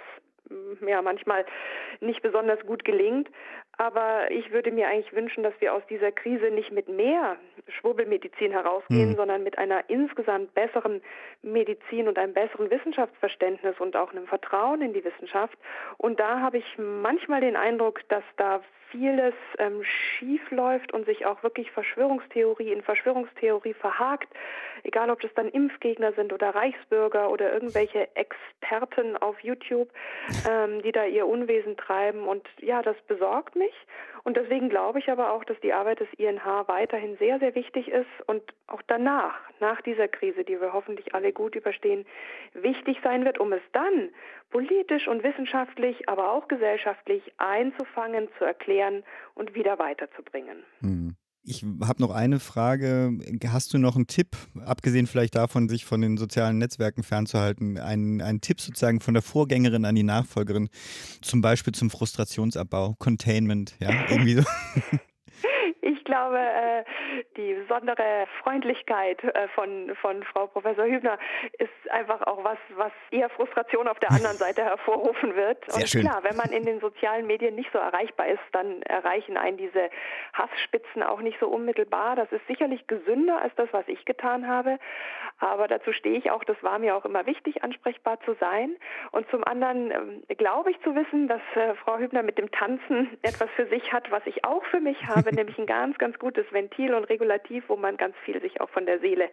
ja 0.86 1.00
manchmal 1.02 1.44
nicht 2.00 2.22
besonders 2.22 2.60
gut 2.66 2.84
gelingt. 2.84 3.28
Aber 3.78 4.30
ich 4.30 4.52
würde 4.52 4.70
mir 4.70 4.88
eigentlich 4.88 5.12
wünschen, 5.14 5.42
dass 5.42 5.54
wir 5.60 5.74
aus 5.74 5.82
dieser 5.88 6.12
Krise 6.12 6.50
nicht 6.50 6.72
mit 6.72 6.88
mehr 6.88 7.36
Schwurbelmedizin 7.68 8.52
herausgehen, 8.52 9.10
mhm. 9.10 9.16
sondern 9.16 9.42
mit 9.42 9.58
einer 9.58 9.88
insgesamt 9.88 10.54
besseren 10.54 11.00
Medizin 11.42 12.06
und 12.06 12.18
einem 12.18 12.34
besseren 12.34 12.70
Wissenschaftsverständnis 12.70 13.80
und 13.80 13.96
auch 13.96 14.10
einem 14.10 14.26
Vertrauen 14.26 14.82
in 14.82 14.92
die 14.92 15.04
Wissenschaft. 15.04 15.56
Und 15.96 16.20
da 16.20 16.40
habe 16.40 16.58
ich 16.58 16.78
manchmal 16.78 17.40
den 17.40 17.56
Eindruck, 17.56 18.06
dass 18.08 18.24
da 18.36 18.60
vieles 18.92 19.34
ähm, 19.58 19.82
schief 19.82 20.50
läuft 20.50 20.92
und 20.92 21.06
sich 21.06 21.26
auch 21.26 21.42
wirklich 21.42 21.70
Verschwörungstheorie 21.72 22.72
in 22.72 22.82
Verschwörungstheorie 22.82 23.74
verhakt, 23.74 24.28
egal 24.84 25.10
ob 25.10 25.20
das 25.20 25.32
dann 25.34 25.48
Impfgegner 25.48 26.12
sind 26.12 26.32
oder 26.32 26.54
Reichsbürger 26.54 27.30
oder 27.30 27.52
irgendwelche 27.52 28.08
Experten 28.14 29.16
auf 29.16 29.40
YouTube, 29.40 29.88
ähm, 30.48 30.82
die 30.82 30.92
da 30.92 31.04
ihr 31.06 31.26
Unwesen 31.26 31.76
treiben. 31.76 32.28
Und 32.28 32.46
ja, 32.60 32.82
das 32.82 32.96
besorgt 33.08 33.56
mich. 33.56 33.74
Und 34.24 34.36
deswegen 34.36 34.68
glaube 34.68 35.00
ich 35.00 35.10
aber 35.10 35.32
auch, 35.32 35.42
dass 35.44 35.58
die 35.60 35.72
Arbeit 35.72 35.98
des 35.98 36.08
INH 36.16 36.68
weiterhin 36.68 37.16
sehr, 37.16 37.40
sehr 37.40 37.54
wichtig 37.56 37.88
ist 37.88 38.06
und 38.26 38.42
auch 38.68 38.82
danach, 38.86 39.34
nach 39.58 39.80
dieser 39.82 40.06
Krise, 40.06 40.44
die 40.44 40.60
wir 40.60 40.72
hoffentlich 40.72 41.14
alle 41.14 41.32
gut 41.32 41.56
überstehen, 41.56 42.06
wichtig 42.54 42.98
sein 43.02 43.24
wird, 43.24 43.38
um 43.38 43.52
es 43.52 43.62
dann 43.72 44.10
politisch 44.52 45.08
und 45.08 45.24
wissenschaftlich, 45.24 46.08
aber 46.08 46.30
auch 46.30 46.46
gesellschaftlich 46.46 47.22
einzufangen, 47.38 48.28
zu 48.38 48.44
erklären 48.44 49.02
und 49.34 49.54
wieder 49.54 49.78
weiterzubringen. 49.78 50.62
Hm. 50.80 51.16
Ich 51.44 51.64
habe 51.64 52.00
noch 52.00 52.12
eine 52.12 52.38
Frage. 52.38 53.18
Hast 53.48 53.74
du 53.74 53.78
noch 53.78 53.96
einen 53.96 54.06
Tipp, 54.06 54.36
abgesehen 54.64 55.08
vielleicht 55.08 55.34
davon, 55.34 55.68
sich 55.68 55.84
von 55.84 56.00
den 56.00 56.16
sozialen 56.16 56.58
Netzwerken 56.58 57.02
fernzuhalten, 57.02 57.78
einen, 57.78 58.20
einen 58.20 58.40
Tipp 58.40 58.60
sozusagen 58.60 59.00
von 59.00 59.14
der 59.14 59.24
Vorgängerin 59.24 59.84
an 59.84 59.96
die 59.96 60.04
Nachfolgerin, 60.04 60.68
zum 61.20 61.40
Beispiel 61.40 61.74
zum 61.74 61.90
Frustrationsabbau, 61.90 62.94
Containment, 63.00 63.74
ja, 63.80 63.90
irgendwie 64.08 64.34
so? 64.34 64.44
Ich 66.02 66.06
glaube, 66.06 66.36
äh, 66.36 66.82
die 67.36 67.54
besondere 67.54 68.26
Freundlichkeit 68.42 69.22
äh, 69.22 69.46
von, 69.54 69.94
von 70.00 70.24
Frau 70.24 70.48
Professor 70.48 70.84
Hübner 70.84 71.16
ist 71.60 71.90
einfach 71.92 72.22
auch 72.22 72.42
was, 72.42 72.58
was 72.74 72.90
eher 73.12 73.30
Frustration 73.30 73.86
auf 73.86 74.00
der 74.00 74.10
anderen 74.10 74.36
Seite 74.44 74.64
hervorrufen 74.64 75.36
wird. 75.36 75.58
Sehr 75.70 75.82
Und 75.82 75.88
schön. 75.88 76.00
klar, 76.00 76.24
wenn 76.24 76.34
man 76.34 76.50
in 76.50 76.66
den 76.66 76.80
sozialen 76.80 77.28
Medien 77.28 77.54
nicht 77.54 77.70
so 77.72 77.78
erreichbar 77.78 78.26
ist, 78.26 78.42
dann 78.50 78.82
erreichen 78.82 79.36
einen 79.36 79.58
diese 79.58 79.90
Hassspitzen 80.32 81.04
auch 81.04 81.20
nicht 81.20 81.38
so 81.38 81.46
unmittelbar. 81.46 82.16
Das 82.16 82.32
ist 82.32 82.44
sicherlich 82.48 82.88
gesünder 82.88 83.40
als 83.40 83.54
das, 83.54 83.68
was 83.70 83.86
ich 83.86 84.04
getan 84.04 84.48
habe. 84.48 84.80
Aber 85.38 85.68
dazu 85.68 85.92
stehe 85.92 86.18
ich 86.18 86.30
auch, 86.30 86.42
das 86.44 86.56
war 86.62 86.78
mir 86.78 86.96
auch 86.96 87.04
immer 87.04 87.26
wichtig, 87.26 87.62
ansprechbar 87.62 88.20
zu 88.24 88.34
sein. 88.40 88.76
Und 89.10 89.28
zum 89.30 89.44
anderen 89.44 89.90
ähm, 89.90 90.22
glaube 90.36 90.72
ich 90.72 90.80
zu 90.82 90.94
wissen, 90.94 91.28
dass 91.28 91.42
äh, 91.54 91.74
Frau 91.74 91.98
Hübner 91.98 92.22
mit 92.22 92.38
dem 92.38 92.50
Tanzen 92.50 93.18
etwas 93.22 93.50
für 93.56 93.66
sich 93.66 93.92
hat, 93.92 94.10
was 94.10 94.22
ich 94.26 94.44
auch 94.44 94.64
für 94.66 94.80
mich 94.80 95.04
habe, 95.06 95.34
nämlich 95.34 95.58
ein 95.58 95.66
ganz, 95.66 95.91
ganz 95.98 96.18
gutes 96.18 96.44
Ventil 96.50 96.94
und 96.94 97.04
Regulativ, 97.04 97.64
wo 97.68 97.76
man 97.76 97.96
ganz 97.96 98.14
viel 98.24 98.40
sich 98.40 98.60
auch 98.60 98.70
von 98.70 98.86
der 98.86 99.00
Seele 99.00 99.28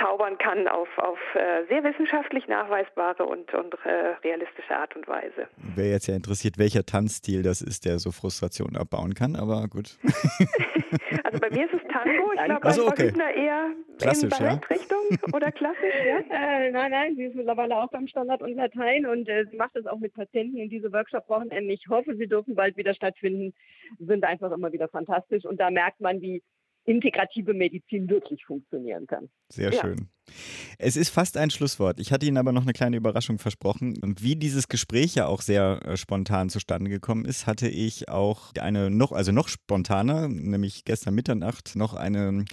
zaubern 0.00 0.38
kann 0.38 0.68
auf, 0.68 0.88
auf 0.98 1.18
äh, 1.34 1.64
sehr 1.68 1.84
wissenschaftlich 1.84 2.46
nachweisbare 2.48 3.24
und, 3.24 3.52
und 3.54 3.74
äh, 3.84 4.14
realistische 4.24 4.76
Art 4.76 4.94
und 4.96 5.06
Weise. 5.08 5.48
Wäre 5.74 5.88
jetzt 5.88 6.06
ja 6.06 6.14
interessiert, 6.14 6.58
welcher 6.58 6.84
Tanzstil 6.84 7.42
das 7.42 7.62
ist, 7.62 7.84
der 7.84 7.98
so 7.98 8.10
Frustration 8.10 8.76
abbauen 8.76 9.14
kann, 9.14 9.36
aber 9.36 9.66
gut. 9.68 9.98
also 11.24 11.38
bei 11.38 11.50
mir 11.50 11.64
ist 11.66 11.74
es 11.74 11.80
Tango, 11.92 12.32
ich 12.32 12.44
glaube, 12.44 12.64
also, 12.64 12.86
bei 12.86 12.92
okay. 12.92 13.08
Hübner 13.08 13.30
eher 13.34 13.70
Klassisch, 13.98 14.24
in 14.24 14.28
Ballettrichtung 14.28 15.04
ja? 15.10 15.34
oder 15.34 15.52
klassisch, 15.52 15.94
ja? 16.06 16.16
Äh, 16.36 16.70
nein, 16.70 16.90
nein, 16.90 17.16
sie 17.16 17.24
ist 17.24 17.34
mittlerweile 17.34 17.76
auch 17.76 17.90
beim 17.90 18.06
Standard 18.08 18.42
und 18.42 18.54
Latein 18.54 19.06
und 19.06 19.28
äh, 19.28 19.46
sie 19.50 19.56
macht 19.56 19.74
das 19.74 19.86
auch 19.86 19.98
mit 19.98 20.14
Patienten 20.14 20.58
in 20.58 20.68
diese 20.68 20.92
Workshop-Wochenenden. 20.92 21.70
Ich 21.70 21.88
hoffe, 21.88 22.14
sie 22.16 22.26
dürfen 22.26 22.54
bald 22.54 22.76
wieder 22.76 22.94
stattfinden, 22.94 23.54
sind 23.98 24.24
einfach 24.24 24.52
immer 24.52 24.72
wieder 24.72 24.88
fantastisch 24.88 25.44
und 25.44 25.58
da 25.58 25.70
merkt 25.76 26.00
man, 26.00 26.20
wie 26.22 26.42
integrative 26.84 27.52
Medizin 27.54 28.08
wirklich 28.08 28.44
funktionieren 28.46 29.06
kann. 29.06 29.28
Sehr 29.52 29.72
Ja. 29.72 29.80
schön. 29.80 30.08
Es 30.78 30.96
ist 30.96 31.08
fast 31.08 31.36
ein 31.36 31.50
Schlusswort. 31.50 31.98
Ich 31.98 32.12
hatte 32.12 32.26
Ihnen 32.26 32.36
aber 32.36 32.52
noch 32.52 32.62
eine 32.62 32.72
kleine 32.72 32.96
Überraschung 32.96 33.38
versprochen. 33.38 33.94
Wie 34.20 34.36
dieses 34.36 34.68
Gespräch 34.68 35.14
ja 35.14 35.26
auch 35.26 35.40
sehr 35.40 35.80
äh, 35.84 35.96
spontan 35.96 36.50
zustande 36.50 36.90
gekommen 36.90 37.24
ist, 37.24 37.46
hatte 37.46 37.68
ich 37.68 38.08
auch 38.08 38.52
eine 38.60 38.90
noch, 38.90 39.12
also 39.12 39.32
noch 39.32 39.48
spontaner, 39.48 40.28
nämlich 40.28 40.84
gestern 40.84 41.14
Mitternacht, 41.14 41.76
noch 41.76 41.94
eine 41.94 42.44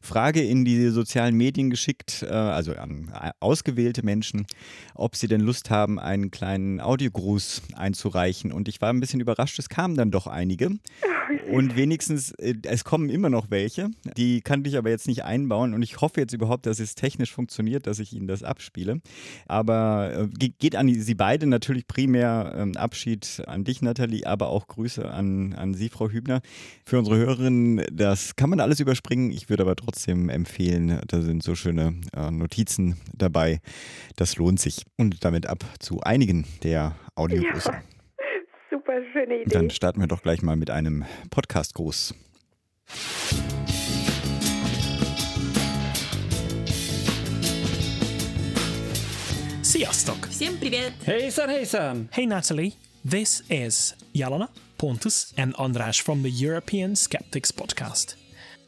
Frage 0.00 0.42
in 0.42 0.64
die 0.64 0.88
sozialen 0.88 1.36
Medien 1.36 1.70
geschickt, 1.70 2.22
äh, 2.22 2.32
also 2.32 2.74
an 2.74 3.12
äh, 3.20 3.30
ausgewählte 3.40 4.04
Menschen, 4.04 4.46
ob 4.94 5.16
sie 5.16 5.26
denn 5.26 5.40
Lust 5.40 5.70
haben, 5.70 5.98
einen 5.98 6.30
kleinen 6.30 6.80
Audiogruß 6.80 7.62
einzureichen. 7.74 8.52
Und 8.52 8.68
ich 8.68 8.80
war 8.80 8.90
ein 8.90 9.00
bisschen 9.00 9.20
überrascht, 9.20 9.58
es 9.58 9.68
kamen 9.68 9.96
dann 9.96 10.10
doch 10.10 10.26
einige. 10.26 10.70
Und 11.50 11.76
wenigstens, 11.76 12.32
es 12.32 12.84
kommen 12.84 13.08
immer 13.08 13.30
noch 13.30 13.50
welche. 13.50 13.90
Die 14.16 14.40
kann 14.40 14.64
ich 14.64 14.76
aber 14.76 14.90
jetzt 14.90 15.06
nicht 15.06 15.24
einbauen. 15.24 15.74
Und 15.74 15.82
ich 15.82 16.00
hoffe 16.00 16.20
jetzt 16.20 16.32
überhaupt, 16.32 16.66
dass 16.66 16.80
es 16.80 16.94
technisch 16.94 17.21
funktioniert, 17.30 17.86
dass 17.86 17.98
ich 17.98 18.12
Ihnen 18.12 18.26
das 18.26 18.42
abspiele. 18.42 19.00
Aber 19.46 20.12
äh, 20.14 20.28
ge- 20.28 20.52
geht 20.58 20.76
an 20.76 20.86
die, 20.86 20.94
Sie 20.94 21.14
beide 21.14 21.46
natürlich 21.46 21.86
primär 21.86 22.54
ähm, 22.56 22.76
Abschied 22.76 23.42
an 23.46 23.64
dich, 23.64 23.82
Nathalie, 23.82 24.26
aber 24.26 24.48
auch 24.48 24.66
Grüße 24.66 25.10
an, 25.10 25.52
an 25.54 25.74
Sie, 25.74 25.88
Frau 25.88 26.10
Hübner. 26.10 26.40
Für 26.84 26.98
unsere 26.98 27.16
Hörerinnen, 27.16 27.84
das 27.92 28.36
kann 28.36 28.50
man 28.50 28.60
alles 28.60 28.80
überspringen. 28.80 29.30
Ich 29.30 29.48
würde 29.48 29.62
aber 29.62 29.76
trotzdem 29.76 30.28
empfehlen, 30.28 31.00
da 31.06 31.20
sind 31.20 31.42
so 31.42 31.54
schöne 31.54 32.00
äh, 32.16 32.30
Notizen 32.30 32.96
dabei. 33.14 33.60
Das 34.16 34.36
lohnt 34.36 34.60
sich. 34.60 34.84
Und 34.96 35.24
damit 35.24 35.46
ab 35.46 35.64
zu 35.78 36.00
einigen 36.00 36.46
der 36.62 36.96
Audiogrüße. 37.14 37.70
Ja. 37.70 37.82
Super 38.70 38.94
schöne 39.12 39.42
Idee. 39.42 39.50
Dann 39.50 39.70
starten 39.70 40.00
wir 40.00 40.08
doch 40.08 40.22
gleich 40.22 40.42
mal 40.42 40.56
mit 40.56 40.70
einem 40.70 41.04
Podcast-Gruß. 41.30 42.14
Sziasztok! 49.81 50.27
Всем 50.29 50.57
привет! 50.57 50.93
Hejsan 51.05 51.49
hejsan! 51.49 52.07
Hey 52.11 52.25
Natalie, 52.25 52.73
this 53.03 53.43
is 53.49 53.95
Jelena, 54.13 54.49
Pontus, 54.77 55.33
and 55.37 55.53
Andras 55.57 55.97
from 55.97 56.21
the 56.23 56.29
European 56.29 56.95
Skeptics 56.95 57.51
podcast. 57.51 58.15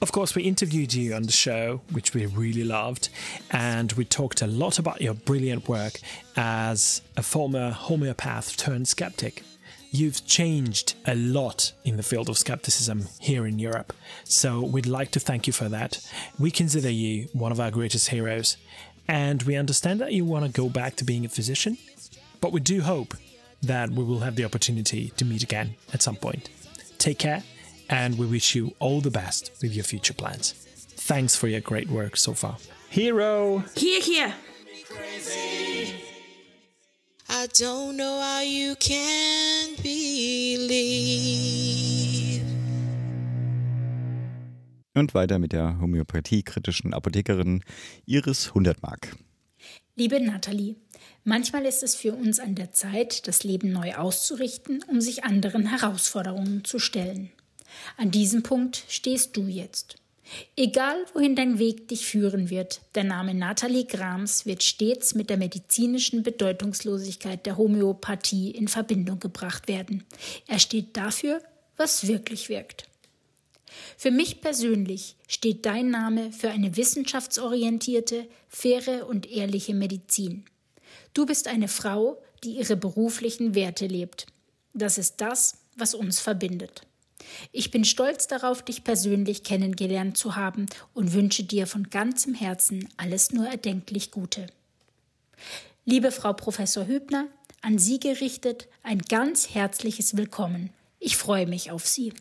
Of 0.01 0.11
course, 0.11 0.35
we 0.35 0.43
interviewed 0.43 0.93
you 0.93 1.13
on 1.13 1.23
the 1.23 1.31
show, 1.31 1.81
which 1.91 2.13
we 2.13 2.25
really 2.25 2.63
loved, 2.63 3.09
and 3.51 3.91
we 3.93 4.05
talked 4.05 4.41
a 4.41 4.47
lot 4.47 4.79
about 4.79 5.01
your 5.01 5.13
brilliant 5.13 5.67
work 5.67 5.99
as 6.35 7.01
a 7.15 7.21
former 7.21 7.71
homeopath 7.71 8.57
turned 8.57 8.87
skeptic. 8.87 9.43
You've 9.91 10.25
changed 10.25 10.95
a 11.05 11.15
lot 11.15 11.73
in 11.83 11.97
the 11.97 12.03
field 12.03 12.29
of 12.29 12.37
skepticism 12.37 13.07
here 13.19 13.45
in 13.47 13.59
Europe, 13.59 13.93
so 14.23 14.61
we'd 14.61 14.85
like 14.85 15.11
to 15.11 15.19
thank 15.19 15.47
you 15.47 15.53
for 15.53 15.69
that. 15.69 15.99
We 16.37 16.51
consider 16.51 16.89
you 16.89 17.27
one 17.33 17.51
of 17.51 17.59
our 17.59 17.71
greatest 17.71 18.09
heroes, 18.09 18.57
and 19.08 19.42
we 19.42 19.56
understand 19.56 20.00
that 20.00 20.12
you 20.12 20.24
want 20.24 20.44
to 20.44 20.50
go 20.50 20.68
back 20.68 20.96
to 20.96 21.04
being 21.04 21.24
a 21.24 21.28
physician, 21.28 21.78
but 22.40 22.52
we 22.52 22.60
do 22.60 22.82
hope 22.82 23.14
that 23.62 23.90
we 23.90 24.04
will 24.04 24.20
have 24.20 24.36
the 24.36 24.44
opportunity 24.44 25.10
to 25.16 25.24
meet 25.24 25.42
again 25.42 25.74
at 25.92 26.02
some 26.02 26.16
point. 26.16 26.48
Take 26.98 27.18
care, 27.18 27.42
and 27.88 28.18
we 28.18 28.26
wish 28.26 28.54
you 28.54 28.74
all 28.78 29.00
the 29.00 29.10
best 29.10 29.50
with 29.62 29.74
your 29.74 29.84
future 29.84 30.14
plans. 30.14 30.52
Thanks 30.52 31.36
for 31.36 31.48
your 31.48 31.60
great 31.60 31.88
work 31.88 32.16
so 32.16 32.34
far. 32.34 32.56
Hero! 32.90 33.64
Here, 33.76 34.00
hier! 34.00 34.34
I 37.28 37.46
don't 37.48 37.96
know 37.96 38.20
how 38.20 38.40
you 38.40 38.76
can 38.76 39.74
believe. 39.82 41.63
Und 44.94 45.12
weiter 45.12 45.40
mit 45.40 45.52
der 45.52 45.80
homöopathiekritischen 45.80 46.94
Apothekerin 46.94 47.64
Iris 48.06 48.54
Hundertmark. 48.54 49.16
Liebe 49.96 50.20
Nathalie, 50.20 50.76
manchmal 51.24 51.66
ist 51.66 51.82
es 51.82 51.96
für 51.96 52.14
uns 52.14 52.38
an 52.38 52.54
der 52.54 52.70
Zeit, 52.70 53.26
das 53.26 53.42
Leben 53.42 53.72
neu 53.72 53.94
auszurichten, 53.94 54.84
um 54.88 55.00
sich 55.00 55.24
anderen 55.24 55.66
Herausforderungen 55.66 56.64
zu 56.64 56.78
stellen. 56.78 57.30
An 57.96 58.12
diesem 58.12 58.44
Punkt 58.44 58.84
stehst 58.88 59.36
du 59.36 59.46
jetzt. 59.46 59.96
Egal, 60.56 60.96
wohin 61.12 61.36
dein 61.36 61.58
Weg 61.58 61.88
dich 61.88 62.06
führen 62.06 62.48
wird, 62.48 62.80
der 62.94 63.04
Name 63.04 63.34
Nathalie 63.34 63.84
Grams 63.84 64.46
wird 64.46 64.62
stets 64.62 65.14
mit 65.14 65.28
der 65.28 65.36
medizinischen 65.36 66.22
Bedeutungslosigkeit 66.22 67.44
der 67.46 67.56
Homöopathie 67.56 68.50
in 68.52 68.68
Verbindung 68.68 69.18
gebracht 69.18 69.68
werden. 69.68 70.04
Er 70.46 70.58
steht 70.58 70.96
dafür, 70.96 71.42
was 71.76 72.06
wirklich 72.06 72.48
wirkt. 72.48 72.88
Für 73.96 74.10
mich 74.10 74.40
persönlich 74.40 75.16
steht 75.28 75.66
dein 75.66 75.90
Name 75.90 76.32
für 76.32 76.50
eine 76.50 76.76
wissenschaftsorientierte, 76.76 78.26
faire 78.48 79.06
und 79.06 79.30
ehrliche 79.30 79.74
Medizin. 79.74 80.44
Du 81.12 81.26
bist 81.26 81.48
eine 81.48 81.68
Frau, 81.68 82.20
die 82.42 82.58
ihre 82.58 82.76
beruflichen 82.76 83.54
Werte 83.54 83.86
lebt. 83.86 84.26
Das 84.74 84.98
ist 84.98 85.20
das, 85.20 85.58
was 85.76 85.94
uns 85.94 86.20
verbindet. 86.20 86.82
Ich 87.52 87.70
bin 87.70 87.84
stolz 87.84 88.26
darauf, 88.26 88.62
dich 88.62 88.84
persönlich 88.84 89.44
kennengelernt 89.44 90.16
zu 90.16 90.36
haben 90.36 90.66
und 90.92 91.12
wünsche 91.12 91.44
dir 91.44 91.66
von 91.66 91.90
ganzem 91.90 92.34
Herzen 92.34 92.88
alles 92.96 93.32
nur 93.32 93.46
erdenklich 93.46 94.10
Gute. 94.10 94.46
Liebe 95.84 96.10
Frau 96.10 96.32
Professor 96.32 96.86
Hübner, 96.86 97.26
An 97.62 97.78
Sie 97.78 97.98
gerichtet 97.98 98.68
ein 98.82 98.98
ganz 98.98 99.54
herzliches 99.54 100.16
Willkommen. 100.16 100.70
Ich 100.98 101.16
freue 101.16 101.46
mich 101.46 101.70
auf 101.70 101.86
Sie. 101.86 102.12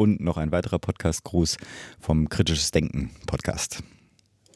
Und 0.00 0.20
noch 0.20 0.36
ein 0.36 0.52
weiterer 0.52 0.78
Podcast-Gruß 0.78 1.56
vom 1.98 2.28
Kritisches 2.28 2.70
Denken 2.70 3.10
Podcast. 3.26 3.82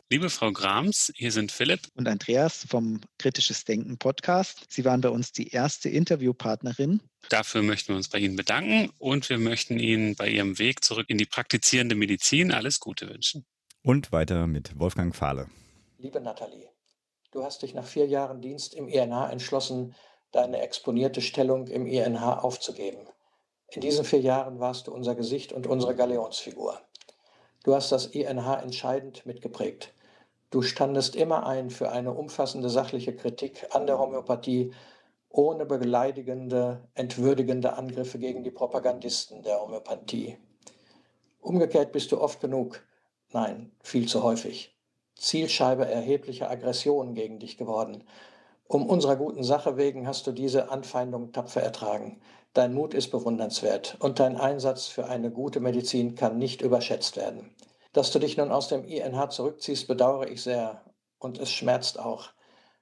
Liebe 0.09 0.31
Frau 0.31 0.53
Grams, 0.53 1.13
hier 1.17 1.33
sind 1.33 1.51
Philipp 1.51 1.81
und 1.97 2.07
Andreas 2.07 2.65
vom 2.69 3.01
Kritisches 3.19 3.65
Denken 3.65 3.99
Podcast. 3.99 4.67
Sie 4.69 4.85
waren 4.85 5.01
bei 5.01 5.09
uns 5.09 5.33
die 5.33 5.49
erste 5.49 5.89
Interviewpartnerin. 5.89 7.01
Dafür 7.29 7.63
möchten 7.63 7.89
wir 7.89 7.97
uns 7.97 8.09
bei 8.09 8.21
Ihnen 8.21 8.37
bedanken 8.37 8.93
und 8.99 9.29
wir 9.31 9.39
möchten 9.39 9.81
Ihnen 9.81 10.15
bei 10.15 10.29
Ihrem 10.29 10.61
Weg 10.61 10.85
zurück 10.85 11.07
in 11.09 11.19
die 11.19 11.27
praktizierende 11.27 11.97
Medizin 11.97 12.53
alles 12.53 12.79
Gute 12.79 13.09
wünschen. 13.09 13.45
Und 13.83 14.13
weiter 14.13 14.47
mit 14.47 14.79
Wolfgang 14.79 15.13
Fahle. 15.13 15.49
Liebe 15.99 16.21
Nathalie, 16.21 16.69
du 17.33 17.43
hast 17.43 17.63
dich 17.63 17.75
nach 17.75 17.87
vier 17.87 18.07
Jahren 18.07 18.41
Dienst 18.41 18.75
im 18.75 18.87
INH 18.87 19.29
entschlossen, 19.33 19.97
deine 20.31 20.61
exponierte 20.63 21.21
Stellung 21.21 21.67
im 21.67 21.89
INH 21.89 22.39
aufzugeben. 22.39 23.09
In 23.75 23.81
diesen 23.81 24.05
vier 24.05 24.21
Jahren 24.21 24.61
warst 24.61 24.87
du 24.87 24.93
unser 24.93 25.15
Gesicht 25.15 25.51
und 25.51 25.67
unsere 25.67 25.97
Galeonsfigur. 25.97 26.79
Du 27.65 27.75
hast 27.75 27.91
das 27.91 28.05
INH 28.05 28.61
entscheidend 28.63 29.25
mitgeprägt. 29.25 29.95
Du 30.51 30.61
standest 30.61 31.17
immer 31.17 31.47
ein 31.47 31.71
für 31.71 31.91
eine 31.91 32.13
umfassende 32.13 32.69
sachliche 32.69 33.17
Kritik 33.17 33.67
an 33.71 33.87
der 33.87 33.99
Homöopathie, 33.99 34.75
ohne 35.31 35.65
beleidigende, 35.65 36.87
entwürdigende 36.93 37.73
Angriffe 37.73 38.19
gegen 38.19 38.45
die 38.45 38.51
Propagandisten 38.51 39.43
der 39.43 39.59
Homöopathie. 39.63 40.37
Umgekehrt 41.41 41.93
bist 41.93 42.13
du 42.13 42.21
oft 42.21 42.43
genug, 42.43 42.85
nein, 43.33 43.73
viel 43.83 44.07
zu 44.07 44.23
häufig, 44.23 44.77
Zielscheibe 45.17 45.87
erheblicher 45.87 46.51
Aggressionen 46.51 47.15
gegen 47.15 47.39
dich 47.39 47.57
geworden, 47.57 48.05
um 48.69 48.87
unserer 48.87 49.17
guten 49.17 49.45
Sache 49.45 49.79
wegen 49.79 50.07
hast 50.07 50.27
du 50.27 50.33
diese 50.33 50.71
Anfeindung 50.71 51.33
tapfer 51.33 51.63
ertragen. 51.63 52.21
Dein 52.55 52.75
Mut 52.75 52.93
ist 52.93 53.11
bewundernswert 53.11 53.97
und 54.01 54.21
dein 54.21 54.37
Einsatz 54.37 54.87
für 54.87 55.07
eine 55.07 55.31
gute 55.31 55.61
Medizin 55.61 56.17
kann 56.17 56.37
nicht 56.37 56.61
überschätzt 56.61 57.17
werden. 57.17 57.55
Dass 57.95 58.11
du 58.11 58.19
dich 58.19 58.37
nun 58.37 58.53
aus 58.53 58.69
dem 58.69 58.85
INH 58.85 59.31
zurückziehst, 59.31 59.89
bedauere 59.89 60.29
ich 60.29 60.43
sehr 60.43 60.83
und 61.19 61.39
es 61.39 61.51
schmerzt 61.51 61.99
auch. 61.99 62.29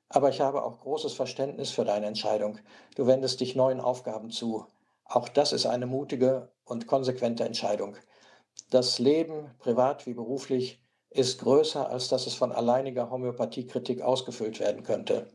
Aber 0.08 0.28
ich 0.28 0.40
habe 0.40 0.64
auch 0.64 0.80
großes 0.80 1.12
Verständnis 1.12 1.70
für 1.70 1.84
deine 1.84 2.06
Entscheidung. 2.06 2.58
Du 2.96 3.06
wendest 3.06 3.40
dich 3.40 3.54
neuen 3.54 3.80
Aufgaben 3.80 4.30
zu. 4.30 4.66
Auch 5.04 5.28
das 5.28 5.52
ist 5.52 5.66
eine 5.66 5.86
mutige 5.86 6.50
und 6.64 6.88
konsequente 6.88 7.44
Entscheidung. 7.44 7.96
Das 8.70 8.98
Leben, 8.98 9.54
privat 9.60 10.04
wie 10.06 10.14
beruflich, 10.14 10.82
ist 11.10 11.40
größer, 11.40 11.88
als 11.88 12.08
dass 12.08 12.26
es 12.26 12.34
von 12.34 12.50
alleiniger 12.50 13.10
Homöopathiekritik 13.10 14.02
ausgefüllt 14.02 14.58
werden 14.58 14.82
könnte. 14.82 15.28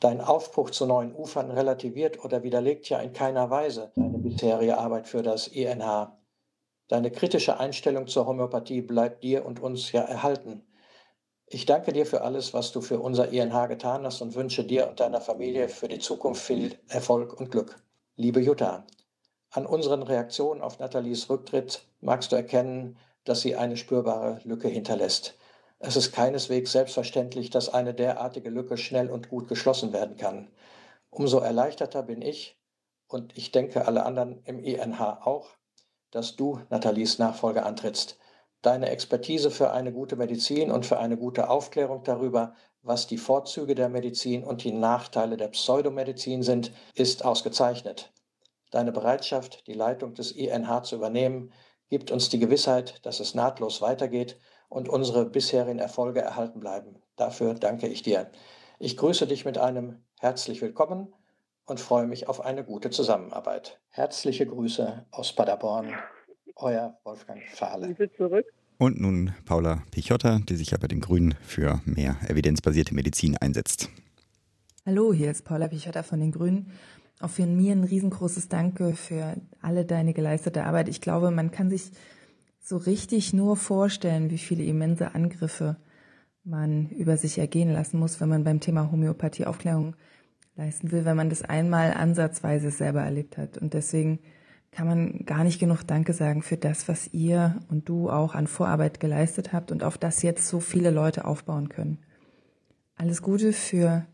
Dein 0.00 0.22
Aufbruch 0.22 0.70
zu 0.70 0.86
neuen 0.86 1.14
Ufern 1.14 1.50
relativiert 1.50 2.24
oder 2.24 2.42
widerlegt 2.42 2.88
ja 2.88 3.00
in 3.00 3.12
keiner 3.12 3.50
Weise 3.50 3.92
deine 3.96 4.16
bisherige 4.16 4.78
Arbeit 4.78 5.06
für 5.06 5.22
das 5.22 5.46
INH. 5.46 6.18
Deine 6.88 7.10
kritische 7.10 7.60
Einstellung 7.60 8.06
zur 8.06 8.26
Homöopathie 8.26 8.80
bleibt 8.80 9.22
dir 9.22 9.44
und 9.44 9.60
uns 9.60 9.92
ja 9.92 10.00
erhalten. 10.00 10.62
Ich 11.46 11.66
danke 11.66 11.92
dir 11.92 12.06
für 12.06 12.22
alles, 12.22 12.54
was 12.54 12.72
du 12.72 12.80
für 12.80 12.98
unser 12.98 13.28
INH 13.28 13.66
getan 13.66 14.04
hast 14.06 14.22
und 14.22 14.34
wünsche 14.34 14.64
dir 14.64 14.88
und 14.88 15.00
deiner 15.00 15.20
Familie 15.20 15.68
für 15.68 15.88
die 15.88 15.98
Zukunft 15.98 16.42
viel 16.42 16.78
Erfolg 16.88 17.38
und 17.38 17.50
Glück. 17.50 17.76
Liebe 18.16 18.40
Jutta, 18.40 18.86
an 19.50 19.66
unseren 19.66 20.02
Reaktionen 20.02 20.62
auf 20.62 20.78
Nathalies 20.78 21.28
Rücktritt 21.28 21.84
magst 22.00 22.32
du 22.32 22.36
erkennen, 22.36 22.96
dass 23.24 23.42
sie 23.42 23.54
eine 23.54 23.76
spürbare 23.76 24.40
Lücke 24.44 24.68
hinterlässt. 24.68 25.36
Es 25.82 25.96
ist 25.96 26.12
keineswegs 26.12 26.72
selbstverständlich, 26.72 27.48
dass 27.48 27.72
eine 27.72 27.94
derartige 27.94 28.50
Lücke 28.50 28.76
schnell 28.76 29.10
und 29.10 29.30
gut 29.30 29.48
geschlossen 29.48 29.94
werden 29.94 30.18
kann. 30.18 30.50
Umso 31.08 31.38
erleichterter 31.38 32.02
bin 32.02 32.20
ich, 32.20 32.60
und 33.08 33.36
ich 33.36 33.50
denke 33.50 33.86
alle 33.86 34.04
anderen 34.04 34.42
im 34.44 34.58
INH 34.58 35.22
auch, 35.24 35.48
dass 36.10 36.36
du 36.36 36.60
Nathalies 36.68 37.18
Nachfolge 37.18 37.64
antrittst. 37.64 38.18
Deine 38.60 38.90
Expertise 38.90 39.50
für 39.50 39.70
eine 39.70 39.90
gute 39.90 40.16
Medizin 40.16 40.70
und 40.70 40.84
für 40.84 40.98
eine 40.98 41.16
gute 41.16 41.48
Aufklärung 41.48 42.04
darüber, 42.04 42.54
was 42.82 43.06
die 43.06 43.16
Vorzüge 43.16 43.74
der 43.74 43.88
Medizin 43.88 44.44
und 44.44 44.64
die 44.64 44.72
Nachteile 44.72 45.38
der 45.38 45.48
Pseudomedizin 45.48 46.42
sind, 46.42 46.72
ist 46.94 47.24
ausgezeichnet. 47.24 48.12
Deine 48.70 48.92
Bereitschaft, 48.92 49.66
die 49.66 49.72
Leitung 49.72 50.12
des 50.12 50.32
INH 50.32 50.82
zu 50.82 50.96
übernehmen, 50.96 51.54
gibt 51.88 52.10
uns 52.10 52.28
die 52.28 52.38
Gewissheit, 52.38 53.04
dass 53.06 53.18
es 53.18 53.34
nahtlos 53.34 53.80
weitergeht 53.80 54.38
und 54.70 54.88
unsere 54.88 55.26
bisherigen 55.26 55.78
Erfolge 55.78 56.22
erhalten 56.22 56.60
bleiben. 56.60 56.94
Dafür 57.16 57.52
danke 57.54 57.88
ich 57.88 58.02
dir. 58.02 58.30
Ich 58.78 58.96
grüße 58.96 59.26
dich 59.26 59.44
mit 59.44 59.58
einem 59.58 59.96
herzlich 60.20 60.62
willkommen 60.62 61.12
und 61.66 61.80
freue 61.80 62.06
mich 62.06 62.28
auf 62.28 62.40
eine 62.40 62.64
gute 62.64 62.88
Zusammenarbeit. 62.88 63.78
Herzliche 63.90 64.46
Grüße 64.46 65.04
aus 65.10 65.34
Paderborn, 65.34 65.92
euer 66.56 66.98
Wolfgang 67.04 67.42
Fahle. 67.52 67.94
Und 68.78 68.98
nun 68.98 69.34
Paula 69.44 69.82
Pichotta, 69.90 70.38
die 70.48 70.56
sich 70.56 70.70
ja 70.70 70.78
bei 70.78 70.88
den 70.88 71.00
Grünen 71.00 71.34
für 71.42 71.80
mehr 71.84 72.16
evidenzbasierte 72.28 72.94
Medizin 72.94 73.36
einsetzt. 73.36 73.90
Hallo, 74.86 75.12
hier 75.12 75.30
ist 75.30 75.44
Paula 75.44 75.68
Pichotta 75.68 76.02
von 76.02 76.20
den 76.20 76.32
Grünen. 76.32 76.72
Auch 77.20 77.28
von 77.28 77.54
mir 77.54 77.72
ein 77.72 77.84
riesengroßes 77.84 78.48
Danke 78.48 78.94
für 78.94 79.34
alle 79.60 79.84
deine 79.84 80.14
geleistete 80.14 80.64
Arbeit. 80.64 80.88
Ich 80.88 81.02
glaube, 81.02 81.30
man 81.30 81.50
kann 81.50 81.68
sich 81.68 81.90
so 82.60 82.76
richtig 82.76 83.32
nur 83.32 83.56
vorstellen, 83.56 84.30
wie 84.30 84.38
viele 84.38 84.64
immense 84.64 85.14
Angriffe 85.14 85.76
man 86.44 86.88
über 86.90 87.16
sich 87.16 87.38
ergehen 87.38 87.72
lassen 87.72 87.98
muss, 87.98 88.20
wenn 88.20 88.28
man 88.28 88.44
beim 88.44 88.60
Thema 88.60 88.90
Homöopathie 88.90 89.46
Aufklärung 89.46 89.96
leisten 90.56 90.92
will, 90.92 91.04
wenn 91.04 91.16
man 91.16 91.30
das 91.30 91.42
einmal 91.42 91.94
ansatzweise 91.94 92.70
selber 92.70 93.02
erlebt 93.02 93.38
hat. 93.38 93.58
Und 93.58 93.74
deswegen 93.74 94.20
kann 94.70 94.86
man 94.86 95.24
gar 95.24 95.42
nicht 95.42 95.58
genug 95.58 95.82
Danke 95.84 96.12
sagen 96.12 96.42
für 96.42 96.56
das, 96.56 96.88
was 96.88 97.12
ihr 97.12 97.60
und 97.68 97.88
du 97.88 98.08
auch 98.08 98.34
an 98.34 98.46
Vorarbeit 98.46 99.00
geleistet 99.00 99.52
habt 99.52 99.72
und 99.72 99.82
auf 99.82 99.98
das 99.98 100.22
jetzt 100.22 100.46
so 100.46 100.60
viele 100.60 100.90
Leute 100.90 101.24
aufbauen 101.24 101.68
können. 101.68 101.98
Alles 102.94 103.22
Gute 103.22 103.52
für 103.52 104.06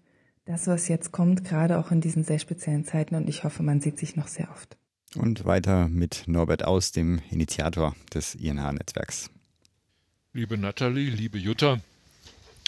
das, 0.45 0.67
was 0.67 0.89
jetzt 0.89 1.13
kommt, 1.13 1.45
gerade 1.45 1.79
auch 1.79 1.91
in 1.91 2.01
diesen 2.01 2.23
sehr 2.23 2.39
speziellen 2.39 2.85
Zeiten 2.85 3.17
und 3.17 3.29
ich 3.29 3.45
hoffe, 3.45 3.63
man 3.63 3.81
sieht 3.81 3.99
sich 3.99 4.17
noch 4.17 4.29
sehr 4.29 4.49
oft. 4.51 4.79
Und 5.15 5.45
weiter 5.45 5.89
mit 5.89 6.25
Norbert 6.27 6.65
Aus, 6.65 6.93
dem 6.93 7.21
Initiator 7.31 7.95
des 8.13 8.35
INH-Netzwerks. 8.35 9.31
Liebe 10.33 10.59
Nathalie, 10.59 11.11
liebe 11.11 11.39
Jutta, 11.39 11.81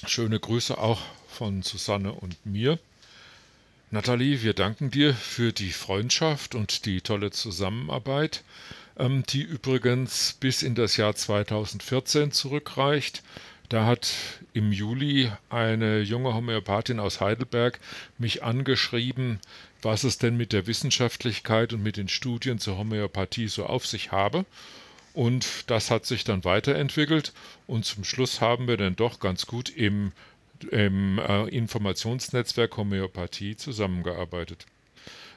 schöne 0.07 0.41
Grüße 0.41 0.79
auch 0.79 1.03
von 1.29 1.63
Susanne 1.63 2.13
und 2.13 2.47
mir. 2.47 2.79
Nathalie, 3.91 4.43
wir 4.43 4.55
danken 4.55 4.91
dir 4.91 5.15
für 5.15 5.53
die 5.53 5.71
Freundschaft 5.73 6.55
und 6.55 6.87
die 6.87 7.01
tolle 7.01 7.31
Zusammenarbeit, 7.31 8.45
ähm, 8.99 9.25
die 9.29 9.43
übrigens 9.43 10.37
bis 10.41 10.63
in 10.63 10.75
das 10.75 10.97
Jahr 10.97 11.15
2014 11.15 12.33
zurückreicht. 12.33 13.23
Da 13.69 13.85
hat 13.85 14.15
im 14.55 14.73
Juli 14.73 15.31
eine 15.51 16.01
junge 16.01 16.35
Homöopathin 16.35 17.01
aus 17.01 17.21
Heidelberg 17.21 17.81
mich 18.17 18.43
angeschrieben, 18.43 19.41
was 19.83 20.05
es 20.05 20.19
denn 20.19 20.37
mit 20.37 20.53
der 20.53 20.67
Wissenschaftlichkeit 20.67 21.73
und 21.73 21.83
mit 21.83 21.97
den 21.97 22.09
Studien 22.09 22.59
zur 22.59 22.79
Homöopathie 22.79 23.49
so 23.49 23.67
auf 23.67 23.87
sich 23.87 24.13
habe. 24.13 24.45
Und 25.15 25.69
das 25.69 25.91
hat 25.91 26.07
sich 26.07 26.25
dann 26.25 26.45
weiterentwickelt 26.45 27.33
und 27.67 27.85
zum 27.85 28.05
Schluss 28.05 28.41
haben 28.41 28.69
wir 28.69 28.77
dann 28.77 28.95
doch 28.95 29.21
ganz 29.21 29.47
gut 29.47 29.69
im, 29.69 30.13
im 30.71 31.19
äh, 31.19 31.49
Informationsnetzwerk 31.49 32.77
Homöopathie 32.77 33.57
zusammengearbeitet. 33.57 34.67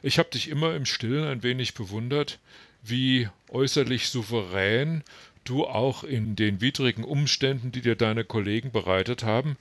Ich 0.04 0.20
habe 0.20 0.30
dich 0.30 0.50
immer 0.50 0.76
im 0.76 0.86
Stillen 0.86 1.26
ein 1.26 1.44
wenig 1.44 1.74
bewundert, 1.74 2.40
wie 2.84 3.30
äußerlich 3.50 4.10
souverän 4.10 5.04
du 5.44 5.66
auch 5.66 6.04
in 6.04 6.36
den 6.36 6.62
widrigen 6.62 7.04
Umständen, 7.04 7.72
die 7.72 7.82
dir 7.82 7.96
deine 7.96 8.24
Kollegen 8.24 8.72
bereitet 8.72 9.24
haben, 9.24 9.58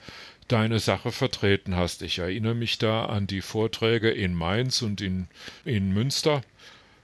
deine 0.50 0.80
Sache 0.80 1.12
vertreten 1.12 1.76
hast. 1.76 2.02
Ich 2.02 2.18
erinnere 2.18 2.54
mich 2.54 2.78
da 2.78 3.06
an 3.06 3.26
die 3.26 3.40
Vorträge 3.40 4.10
in 4.10 4.34
Mainz 4.34 4.82
und 4.82 5.00
in, 5.00 5.28
in 5.64 5.92
Münster. 5.92 6.42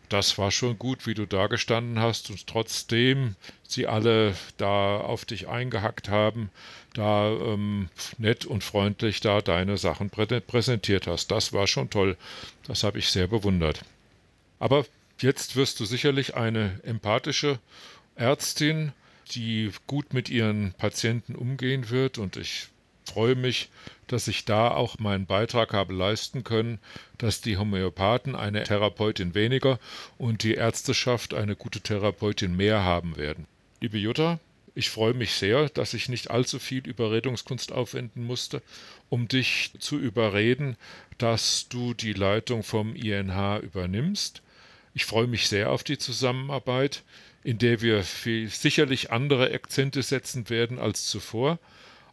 Das 0.08 0.38
war 0.38 0.50
schon 0.50 0.78
gut, 0.78 1.06
wie 1.06 1.14
du 1.14 1.26
da 1.26 1.46
gestanden 1.46 1.98
hast 1.98 2.30
und 2.30 2.46
trotzdem 2.46 3.34
sie 3.66 3.86
alle 3.86 4.36
da 4.56 4.98
auf 4.98 5.24
dich 5.24 5.48
eingehackt 5.48 6.08
haben, 6.08 6.50
da 6.94 7.28
ähm, 7.30 7.88
nett 8.18 8.44
und 8.44 8.62
freundlich 8.62 9.20
da 9.20 9.40
deine 9.40 9.78
Sachen 9.78 10.10
prä 10.10 10.26
präsentiert 10.40 11.06
hast. 11.06 11.30
Das 11.30 11.52
war 11.52 11.66
schon 11.66 11.90
toll. 11.90 12.16
Das 12.66 12.84
habe 12.84 12.98
ich 12.98 13.08
sehr 13.08 13.26
bewundert. 13.26 13.82
Aber 14.58 14.86
jetzt 15.20 15.56
wirst 15.56 15.80
du 15.80 15.84
sicherlich 15.84 16.36
eine 16.36 16.80
empathische 16.84 17.58
Ärztin, 18.14 18.92
die 19.32 19.72
gut 19.86 20.14
mit 20.14 20.30
ihren 20.30 20.72
Patienten 20.74 21.34
umgehen 21.34 21.90
wird 21.90 22.18
und 22.18 22.36
ich 22.36 22.68
freue 23.06 23.34
mich, 23.34 23.70
dass 24.06 24.28
ich 24.28 24.44
da 24.44 24.70
auch 24.70 24.98
meinen 24.98 25.26
Beitrag 25.26 25.72
habe 25.72 25.94
leisten 25.94 26.44
können, 26.44 26.78
dass 27.18 27.40
die 27.40 27.56
Homöopathen 27.56 28.36
eine 28.36 28.62
Therapeutin 28.64 29.34
weniger 29.34 29.78
und 30.18 30.42
die 30.42 30.54
Ärzteschaft 30.54 31.34
eine 31.34 31.56
gute 31.56 31.80
Therapeutin 31.80 32.56
mehr 32.56 32.82
haben 32.82 33.16
werden. 33.16 33.46
Liebe 33.80 33.98
Jutta, 33.98 34.38
Ich 34.78 34.90
freue 34.90 35.14
mich 35.14 35.32
sehr, 35.32 35.70
dass 35.70 35.94
ich 35.94 36.10
nicht 36.10 36.30
allzu 36.30 36.58
viel 36.58 36.86
Überredungskunst 36.86 37.72
aufwenden 37.72 38.24
musste, 38.24 38.60
um 39.08 39.26
dich 39.26 39.72
zu 39.78 39.98
überreden, 39.98 40.76
dass 41.16 41.70
du 41.70 41.94
die 41.94 42.12
Leitung 42.12 42.62
vom 42.62 42.94
INH 42.94 43.60
übernimmst. 43.60 44.42
Ich 44.92 45.06
freue 45.06 45.28
mich 45.28 45.48
sehr 45.48 45.70
auf 45.70 45.82
die 45.82 45.96
Zusammenarbeit, 45.96 47.04
in 47.42 47.56
der 47.56 47.80
wir 47.80 48.02
sicherlich 48.02 49.10
andere 49.12 49.50
Akzente 49.50 50.02
setzen 50.02 50.50
werden 50.50 50.78
als 50.78 51.06
zuvor, 51.06 51.58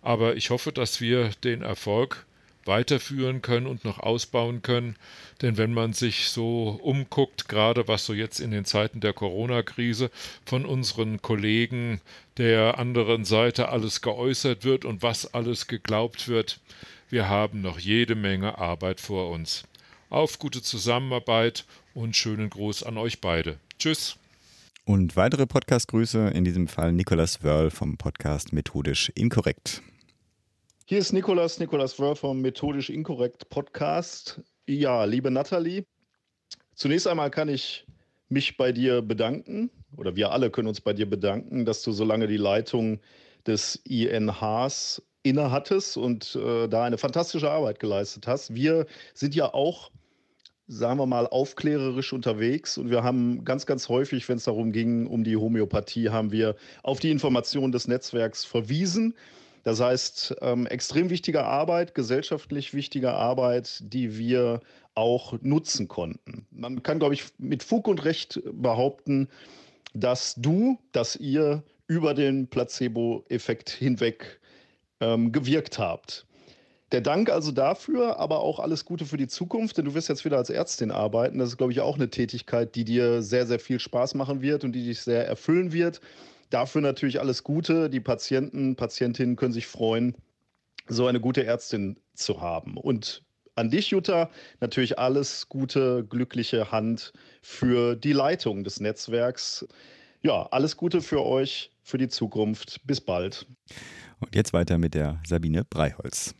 aber 0.04 0.36
ich 0.36 0.50
hoffe, 0.50 0.72
dass 0.72 1.02
wir 1.02 1.32
den 1.44 1.62
Erfolg 1.62 2.26
weiterführen 2.66 3.42
können 3.42 3.68
und 3.68 3.84
noch 3.84 4.00
ausbauen 4.00 4.62
können. 4.62 4.96
Denn 5.42 5.58
wenn 5.58 5.74
man 5.74 5.94
sich 5.94 6.30
so 6.30 6.80
umguckt, 6.82 7.50
gerade 7.50 7.88
was 7.88 8.06
so 8.06 8.14
jetzt 8.14 8.40
in 8.40 8.52
den 8.52 8.66
Zeiten 8.66 9.00
der 9.00 9.14
Corona-Krise 9.14 10.12
von 10.46 10.66
unseren 10.66 11.22
Kollegen 11.22 12.00
der 12.38 12.78
anderen 12.80 13.26
Seite 13.26 13.70
alles 13.70 14.02
geäußert 14.02 14.64
wird 14.64 14.86
und 14.86 15.02
was 15.02 15.34
alles 15.34 15.68
geglaubt 15.68 16.28
wird, 16.28 16.60
wir 17.10 17.28
haben 17.30 17.62
noch 17.62 17.80
jede 17.80 18.16
Menge 18.16 18.58
Arbeit 18.58 19.00
vor 19.00 19.30
uns. 19.30 19.64
Auf 20.10 20.40
gute 20.40 20.62
Zusammenarbeit 20.62 21.66
und 21.94 22.16
schönen 22.16 22.50
Gruß 22.50 22.84
an 22.84 22.98
euch 22.98 23.20
beide. 23.20 23.58
Tschüss. 23.80 24.16
Und 24.86 25.16
weitere 25.16 25.48
Podcast-Grüße, 25.48 26.30
in 26.30 26.44
diesem 26.44 26.68
Fall 26.68 26.92
Nicolas 26.92 27.42
Wörl 27.42 27.72
vom 27.72 27.98
Podcast 27.98 28.52
Methodisch 28.52 29.12
Inkorrekt. 29.16 29.82
Hier 30.86 30.98
ist 30.98 31.14
Nikolas, 31.14 31.60
Nikolas 31.60 31.98
Wörl 31.98 32.18
vom 32.18 32.42
Methodisch 32.42 32.90
Inkorrekt 32.90 33.48
Podcast. 33.48 34.42
Ja, 34.68 35.06
liebe 35.06 35.32
Nathalie, 35.32 35.86
zunächst 36.76 37.08
einmal 37.08 37.32
kann 37.32 37.48
ich 37.48 37.88
mich 38.28 38.58
bei 38.58 38.74
dir 38.74 39.02
bedanken, 39.02 39.70
oder 39.96 40.18
wir 40.18 40.34
alle 40.34 40.52
können 40.52 40.68
uns 40.68 40.82
bei 40.82 40.92
dir 40.92 41.10
bedanken, 41.10 41.64
dass 41.64 41.84
du 41.84 41.94
so 41.94 42.04
lange 42.04 42.28
die 42.28 42.36
Leitung 42.36 43.00
des 43.48 43.78
INHs 43.86 45.02
innehattest 45.24 45.96
und 45.96 46.36
äh, 46.36 46.68
da 46.68 46.84
eine 46.84 46.98
fantastische 46.98 47.50
Arbeit 47.50 47.80
geleistet 47.80 48.28
hast. 48.28 48.54
Wir 48.54 48.86
sind 49.14 49.36
ja 49.36 49.54
auch, 49.54 49.90
sagen 50.68 51.00
wir 51.00 51.06
mal, 51.06 51.28
aufklärerisch 51.28 52.12
unterwegs 52.12 52.78
und 52.78 52.90
wir 52.90 53.04
haben 53.04 53.46
ganz, 53.46 53.66
ganz 53.66 53.88
häufig, 53.88 54.28
wenn 54.28 54.36
es 54.36 54.44
darum 54.44 54.74
ging, 54.74 55.08
um 55.08 55.24
die 55.24 55.38
Homöopathie, 55.38 56.10
haben 56.10 56.34
wir 56.34 56.58
auf 56.84 57.00
die 57.00 57.12
Informationen 57.12 57.72
des 57.72 57.88
Netzwerks 57.88 58.44
verwiesen. 58.44 59.16
Das 59.64 59.80
heißt, 59.80 60.36
ähm, 60.42 60.68
extrem 60.68 61.10
wichtige 61.10 61.46
Arbeit, 61.46 61.96
gesellschaftlich 61.96 62.74
wichtige 62.74 63.14
Arbeit, 63.14 63.82
die 63.82 64.18
wir 64.18 64.60
auch 64.94 65.34
nutzen 65.42 65.88
konnten. 65.88 66.46
Man 66.52 66.84
kann, 66.84 67.00
glaube 67.00 67.14
ich, 67.14 67.24
mit 67.38 67.64
Fug 67.64 67.88
und 67.88 68.04
Recht 68.04 68.42
behaupten, 68.52 69.30
dass 69.94 70.36
du, 70.36 70.78
dass 70.92 71.16
ihr 71.16 71.64
über 71.88 72.14
den 72.14 72.48
Placebo-Effekt 72.48 73.70
hinweg 73.70 74.40
ähm, 75.00 75.32
gewirkt 75.32 75.80
habt. 75.80 76.26
Der 76.92 77.02
Dank 77.02 77.32
also 77.32 77.52
dafür, 77.52 78.20
aber 78.20 78.42
auch 78.42 78.60
alles 78.60 78.86
Gute 78.86 79.06
für 79.06 79.18
die 79.18 79.28
Zukunft, 79.28 79.78
denn 79.78 79.86
du 79.86 79.96
wirst 79.96 80.10
jetzt 80.10 80.26
wieder 80.26 80.38
als 80.38 80.52
Ärztin 80.52 80.92
arbeiten. 80.92 81.40
Das 81.40 81.50
ist, 81.50 81.58
glaube 81.58 81.74
ich, 81.74 81.82
auch 81.82 81.96
eine 81.96 82.10
Tätigkeit, 82.10 82.76
die 82.76 82.86
dir 82.86 83.24
sehr, 83.24 83.48
sehr 83.48 83.60
viel 83.60 83.80
Spaß 83.80 84.14
machen 84.14 84.42
wird 84.44 84.64
und 84.64 84.74
die 84.74 84.84
dich 84.86 85.02
sehr 85.02 85.28
erfüllen 85.28 85.74
wird. 85.74 86.02
Dafür 86.54 86.82
natürlich 86.82 87.20
alles 87.20 87.44
Gute. 87.44 87.90
Die 87.90 88.00
Patienten, 88.00 88.76
Patientinnen 88.76 89.36
können 89.36 89.54
sich 89.54 89.66
freuen, 89.66 90.16
so 90.88 91.08
eine 91.08 91.20
gute 91.20 91.44
Ärztin 91.44 92.00
zu 92.14 92.42
haben. 92.42 92.78
Und 92.78 93.24
an 93.56 93.72
dich, 93.72 93.90
Jutta, 93.90 94.30
natürlich 94.60 95.00
alles 95.00 95.50
gute, 95.50 96.06
glückliche 96.08 96.72
Hand 96.72 97.12
für 97.42 97.96
die 97.96 98.14
Leitung 98.14 98.64
des 98.64 98.80
Netzwerks. 98.80 99.68
Ja, 100.22 100.48
alles 100.52 100.78
Gute 100.78 101.02
für 101.02 101.26
euch, 101.26 101.72
für 101.82 101.98
die 101.98 102.08
Zukunft. 102.08 102.82
Bis 102.86 103.02
bald. 103.02 103.48
Und 104.20 104.36
jetzt 104.36 104.54
weiter 104.54 104.78
mit 104.78 104.94
der 104.94 105.20
Sabine 105.26 105.64
Breiholz. 105.64 106.36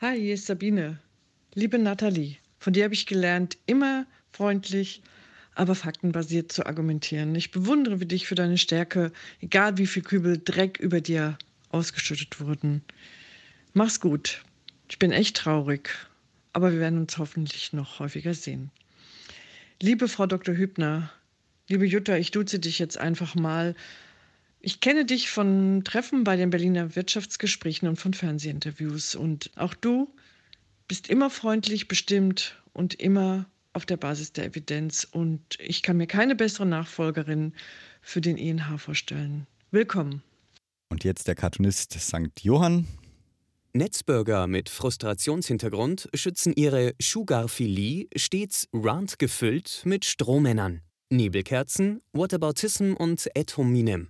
Hi, 0.00 0.18
hier 0.18 0.34
ist 0.34 0.46
Sabine. 0.46 0.98
Liebe 1.54 1.78
Nathalie, 1.78 2.38
von 2.58 2.72
dir 2.72 2.82
habe 2.82 2.94
ich 2.94 3.06
gelernt, 3.06 3.56
immer 3.66 4.04
freundlich, 4.32 5.00
aber 5.58 5.74
faktenbasiert 5.74 6.52
zu 6.52 6.66
argumentieren. 6.66 7.34
Ich 7.34 7.50
bewundere 7.50 7.98
dich 8.06 8.28
für 8.28 8.36
deine 8.36 8.58
Stärke, 8.58 9.10
egal 9.40 9.76
wie 9.76 9.88
viel 9.88 10.02
Kübel 10.02 10.40
Dreck 10.42 10.78
über 10.78 11.00
dir 11.00 11.36
ausgeschüttet 11.70 12.40
wurden. 12.40 12.82
Mach's 13.74 13.98
gut. 13.98 14.44
Ich 14.88 15.00
bin 15.00 15.10
echt 15.10 15.36
traurig, 15.36 15.90
aber 16.52 16.72
wir 16.72 16.78
werden 16.78 17.00
uns 17.00 17.18
hoffentlich 17.18 17.72
noch 17.72 17.98
häufiger 17.98 18.34
sehen. 18.34 18.70
Liebe 19.82 20.06
Frau 20.06 20.26
Dr. 20.26 20.54
Hübner, 20.54 21.10
liebe 21.68 21.86
Jutta, 21.86 22.16
ich 22.16 22.30
duze 22.30 22.60
dich 22.60 22.78
jetzt 22.78 22.96
einfach 22.96 23.34
mal. 23.34 23.74
Ich 24.60 24.78
kenne 24.78 25.06
dich 25.06 25.28
von 25.28 25.82
Treffen 25.82 26.22
bei 26.22 26.36
den 26.36 26.50
Berliner 26.50 26.94
Wirtschaftsgesprächen 26.94 27.88
und 27.88 27.96
von 27.96 28.14
Fernsehinterviews. 28.14 29.16
Und 29.16 29.50
auch 29.56 29.74
du 29.74 30.08
bist 30.86 31.10
immer 31.10 31.30
freundlich, 31.30 31.88
bestimmt 31.88 32.62
und 32.72 32.94
immer 32.94 33.46
auf 33.78 33.86
der 33.86 33.96
Basis 33.96 34.32
der 34.32 34.46
Evidenz. 34.46 35.06
Und 35.08 35.40
ich 35.60 35.84
kann 35.84 35.96
mir 35.96 36.08
keine 36.08 36.34
bessere 36.34 36.66
Nachfolgerin 36.66 37.54
für 38.02 38.20
den 38.20 38.36
INH 38.36 38.76
vorstellen. 38.78 39.46
Willkommen. 39.70 40.22
Und 40.88 41.04
jetzt 41.04 41.28
der 41.28 41.36
Cartoonist 41.36 41.92
St. 41.92 42.40
Johann. 42.40 42.88
Netzbürger 43.72 44.48
mit 44.48 44.68
Frustrationshintergrund 44.68 46.08
schützen 46.12 46.54
ihre 46.56 46.94
Sugarphilie 47.00 48.08
stets 48.16 48.66
randgefüllt 48.72 49.82
mit 49.84 50.04
Strohmännern, 50.04 50.80
Nebelkerzen, 51.10 52.00
Whataboutism 52.12 52.94
und 52.94 53.28
Ad 53.36 53.56
hominem. 53.56 54.08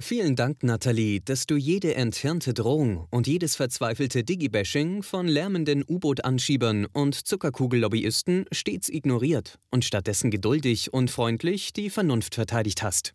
Vielen 0.00 0.34
Dank, 0.34 0.64
Nathalie, 0.64 1.20
dass 1.20 1.46
du 1.46 1.56
jede 1.56 1.94
enthirnte 1.94 2.52
Drohung 2.52 3.06
und 3.10 3.28
jedes 3.28 3.54
verzweifelte 3.54 4.24
Digibashing 4.24 5.04
von 5.04 5.28
lärmenden 5.28 5.84
U-Boot-Anschiebern 5.86 6.86
und 6.86 7.14
Zuckerkugellobbyisten 7.14 8.46
stets 8.50 8.88
ignoriert 8.88 9.58
und 9.70 9.84
stattdessen 9.84 10.32
geduldig 10.32 10.92
und 10.92 11.12
freundlich 11.12 11.72
die 11.72 11.90
Vernunft 11.90 12.34
verteidigt 12.34 12.82
hast. 12.82 13.14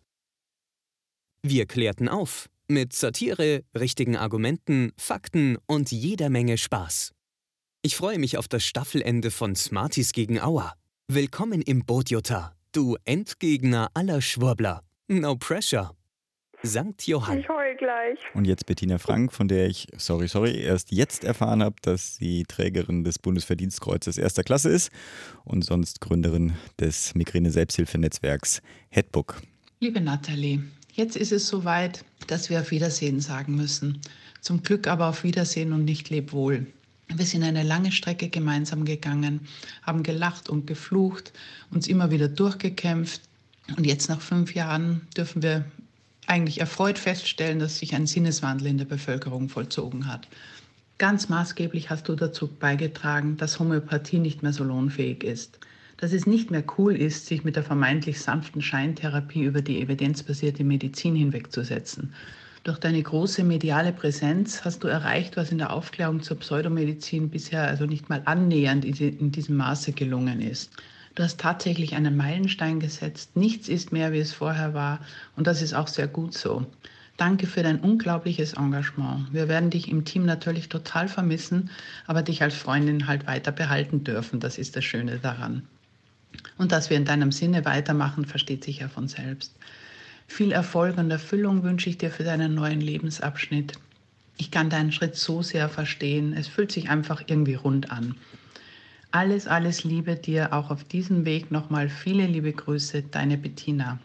Wir 1.42 1.66
klärten 1.66 2.08
auf 2.08 2.48
mit 2.66 2.94
Satire, 2.94 3.62
richtigen 3.78 4.16
Argumenten, 4.16 4.92
Fakten 4.96 5.58
und 5.66 5.90
jeder 5.90 6.30
Menge 6.30 6.56
Spaß. 6.56 7.12
Ich 7.82 7.96
freue 7.96 8.18
mich 8.18 8.38
auf 8.38 8.48
das 8.48 8.64
Staffelende 8.64 9.30
von 9.30 9.54
Smarties 9.54 10.12
gegen 10.12 10.40
Auer. 10.40 10.74
Willkommen 11.08 11.60
im 11.60 11.84
Boot, 11.84 12.10
Jutta, 12.10 12.54
du 12.72 12.96
Endgegner 13.04 13.90
aller 13.94 14.22
Schwurbler. 14.22 14.82
No 15.08 15.36
pressure. 15.36 15.90
St. 16.64 17.06
Johann. 17.06 17.38
Ich 17.38 17.48
heul 17.48 17.74
gleich. 17.76 18.18
Und 18.34 18.46
jetzt 18.46 18.66
Bettina 18.66 18.98
Frank, 18.98 19.32
von 19.32 19.48
der 19.48 19.66
ich, 19.68 19.88
sorry, 19.96 20.28
sorry, 20.28 20.60
erst 20.60 20.92
jetzt 20.92 21.24
erfahren 21.24 21.62
habe, 21.62 21.76
dass 21.82 22.16
sie 22.16 22.44
Trägerin 22.44 23.02
des 23.04 23.18
Bundesverdienstkreuzes 23.18 24.18
erster 24.18 24.42
Klasse 24.42 24.68
ist 24.68 24.90
und 25.44 25.64
sonst 25.64 26.00
Gründerin 26.00 26.52
des 26.78 27.14
Migräne-Selbsthilfenetzwerks 27.14 28.60
Headbook. 28.90 29.40
Liebe 29.80 30.00
Nathalie, 30.00 30.62
jetzt 30.92 31.16
ist 31.16 31.32
es 31.32 31.48
soweit, 31.48 32.04
dass 32.26 32.50
wir 32.50 32.60
auf 32.60 32.70
Wiedersehen 32.70 33.20
sagen 33.20 33.56
müssen. 33.56 34.00
Zum 34.42 34.62
Glück 34.62 34.86
aber 34.86 35.08
auf 35.08 35.24
Wiedersehen 35.24 35.72
und 35.72 35.84
nicht 35.84 36.10
leb 36.10 36.32
wohl. 36.32 36.66
Wir 37.08 37.26
sind 37.26 37.42
eine 37.42 37.62
lange 37.62 37.90
Strecke 37.90 38.28
gemeinsam 38.28 38.84
gegangen, 38.84 39.48
haben 39.82 40.02
gelacht 40.02 40.48
und 40.48 40.66
geflucht, 40.66 41.32
uns 41.70 41.88
immer 41.88 42.10
wieder 42.10 42.28
durchgekämpft. 42.28 43.22
Und 43.76 43.86
jetzt 43.86 44.08
nach 44.08 44.20
fünf 44.20 44.54
Jahren 44.54 45.08
dürfen 45.16 45.42
wir 45.42 45.64
eigentlich 46.30 46.60
erfreut 46.60 46.98
feststellen, 46.98 47.58
dass 47.58 47.78
sich 47.78 47.94
ein 47.94 48.06
Sinneswandel 48.06 48.68
in 48.68 48.78
der 48.78 48.84
Bevölkerung 48.84 49.48
vollzogen 49.48 50.06
hat. 50.06 50.28
Ganz 50.98 51.28
maßgeblich 51.28 51.90
hast 51.90 52.08
du 52.08 52.14
dazu 52.14 52.46
beigetragen, 52.46 53.36
dass 53.36 53.58
Homöopathie 53.58 54.18
nicht 54.18 54.42
mehr 54.42 54.52
so 54.52 54.62
lohnfähig 54.62 55.24
ist. 55.24 55.58
Dass 55.96 56.12
es 56.12 56.26
nicht 56.26 56.50
mehr 56.50 56.62
cool 56.78 56.94
ist, 56.94 57.26
sich 57.26 57.42
mit 57.42 57.56
der 57.56 57.64
vermeintlich 57.64 58.20
sanften 58.20 58.62
Scheintherapie 58.62 59.42
über 59.42 59.60
die 59.60 59.82
evidenzbasierte 59.82 60.62
Medizin 60.62 61.16
hinwegzusetzen. 61.16 62.14
Durch 62.62 62.78
deine 62.78 63.02
große 63.02 63.42
mediale 63.42 63.92
Präsenz 63.92 64.64
hast 64.64 64.84
du 64.84 64.88
erreicht, 64.88 65.36
was 65.36 65.50
in 65.50 65.58
der 65.58 65.72
Aufklärung 65.72 66.22
zur 66.22 66.38
Pseudomedizin 66.38 67.30
bisher 67.30 67.66
also 67.66 67.86
nicht 67.86 68.08
mal 68.08 68.22
annähernd 68.26 68.84
in 68.84 69.32
diesem 69.32 69.56
Maße 69.56 69.92
gelungen 69.92 70.40
ist. 70.40 70.70
Du 71.14 71.22
hast 71.22 71.40
tatsächlich 71.40 71.94
einen 71.94 72.16
Meilenstein 72.16 72.80
gesetzt. 72.80 73.36
Nichts 73.36 73.68
ist 73.68 73.92
mehr, 73.92 74.12
wie 74.12 74.18
es 74.18 74.32
vorher 74.32 74.74
war. 74.74 75.00
Und 75.36 75.46
das 75.46 75.60
ist 75.60 75.74
auch 75.74 75.88
sehr 75.88 76.06
gut 76.06 76.34
so. 76.34 76.66
Danke 77.16 77.46
für 77.46 77.62
dein 77.62 77.80
unglaubliches 77.80 78.54
Engagement. 78.54 79.32
Wir 79.32 79.48
werden 79.48 79.70
dich 79.70 79.88
im 79.88 80.04
Team 80.04 80.24
natürlich 80.24 80.68
total 80.68 81.08
vermissen, 81.08 81.68
aber 82.06 82.22
dich 82.22 82.42
als 82.42 82.54
Freundin 82.54 83.06
halt 83.06 83.26
weiter 83.26 83.52
behalten 83.52 84.04
dürfen. 84.04 84.40
Das 84.40 84.56
ist 84.56 84.76
das 84.76 84.84
Schöne 84.84 85.18
daran. 85.18 85.66
Und 86.56 86.72
dass 86.72 86.88
wir 86.88 86.96
in 86.96 87.04
deinem 87.04 87.32
Sinne 87.32 87.64
weitermachen, 87.64 88.24
versteht 88.24 88.64
sich 88.64 88.78
ja 88.78 88.88
von 88.88 89.08
selbst. 89.08 89.54
Viel 90.28 90.52
Erfolg 90.52 90.96
und 90.96 91.10
Erfüllung 91.10 91.64
wünsche 91.64 91.90
ich 91.90 91.98
dir 91.98 92.10
für 92.10 92.24
deinen 92.24 92.54
neuen 92.54 92.80
Lebensabschnitt. 92.80 93.72
Ich 94.38 94.50
kann 94.50 94.70
deinen 94.70 94.92
Schritt 94.92 95.16
so 95.16 95.42
sehr 95.42 95.68
verstehen. 95.68 96.32
Es 96.32 96.48
fühlt 96.48 96.72
sich 96.72 96.88
einfach 96.88 97.24
irgendwie 97.26 97.54
rund 97.54 97.90
an. 97.90 98.14
Alles, 99.12 99.48
alles 99.48 99.82
Liebe 99.82 100.14
dir 100.14 100.52
auch 100.52 100.70
auf 100.70 100.84
diesem 100.84 101.24
Weg. 101.24 101.50
Nochmal 101.50 101.88
viele 101.88 102.26
liebe 102.26 102.52
Grüße, 102.52 103.02
deine 103.02 103.36
Bettina. 103.36 103.98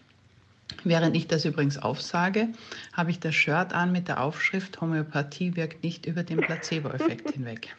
Während 0.84 1.16
ich 1.16 1.28
das 1.28 1.46
übrigens 1.46 1.78
aufsage, 1.78 2.50
habe 2.92 3.12
ich 3.12 3.20
das 3.20 3.36
Shirt 3.36 3.72
an 3.74 3.92
mit 3.92 4.08
der 4.08 4.24
Aufschrift 4.24 4.82
Homöopathie 4.82 5.56
wirkt 5.56 5.84
nicht 5.84 6.08
über 6.08 6.24
den 6.24 6.38
Placebo-Effekt 6.38 7.32
hinweg. 7.34 7.76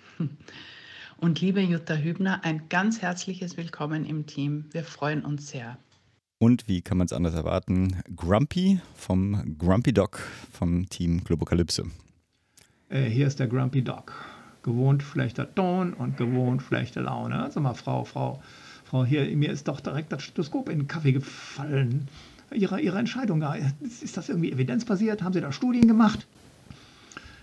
Und 1.17 1.41
liebe 1.41 1.61
Jutta 1.61 1.97
Hübner, 1.97 2.45
ein 2.45 2.69
ganz 2.69 3.03
herzliches 3.03 3.57
Willkommen 3.57 4.05
im 4.05 4.27
Team. 4.27 4.67
Wir 4.71 4.85
freuen 4.85 5.25
uns 5.25 5.49
sehr. 5.49 5.79
Und 6.39 6.69
wie 6.69 6.81
kann 6.81 6.99
man 6.99 7.07
es 7.07 7.13
anders 7.13 7.35
erwarten? 7.35 8.03
Grumpy 8.15 8.81
vom 8.95 9.57
Grumpy 9.59 9.93
Dog 9.93 10.21
vom 10.53 10.89
Team 10.89 11.25
Globokalypse. 11.25 11.87
Äh, 12.89 13.07
hier 13.07 13.27
ist 13.27 13.41
der 13.41 13.49
Grumpy 13.49 13.83
Dog. 13.83 14.36
Gewohnt 14.67 15.03
schlechter 15.03 15.55
Ton 15.55 15.95
und 15.95 16.19
gewohnt 16.19 16.61
schlechte 16.61 17.01
Laune. 17.01 17.49
Sag 17.51 17.63
mal, 17.63 17.73
Frau, 17.73 18.05
Frau, 18.05 18.43
Frau, 18.85 19.05
hier, 19.05 19.25
mir 19.37 19.51
ist 19.51 19.69
doch 19.69 19.81
direkt 19.81 20.13
das 20.13 20.25
Stethoskop 20.25 20.69
in 20.69 20.81
den 20.81 20.89
Kaffee 20.89 21.13
gefallen. 21.13 22.09
Ihre, 22.53 22.81
Ihre 22.81 22.99
Entscheidung, 22.99 23.43
ist 23.81 24.17
das 24.17 24.29
irgendwie 24.29 24.53
evidenzbasiert? 24.53 25.23
Haben 25.23 25.33
Sie 25.33 25.41
da 25.41 25.53
Studien 25.53 25.89
gemacht? 25.89 26.27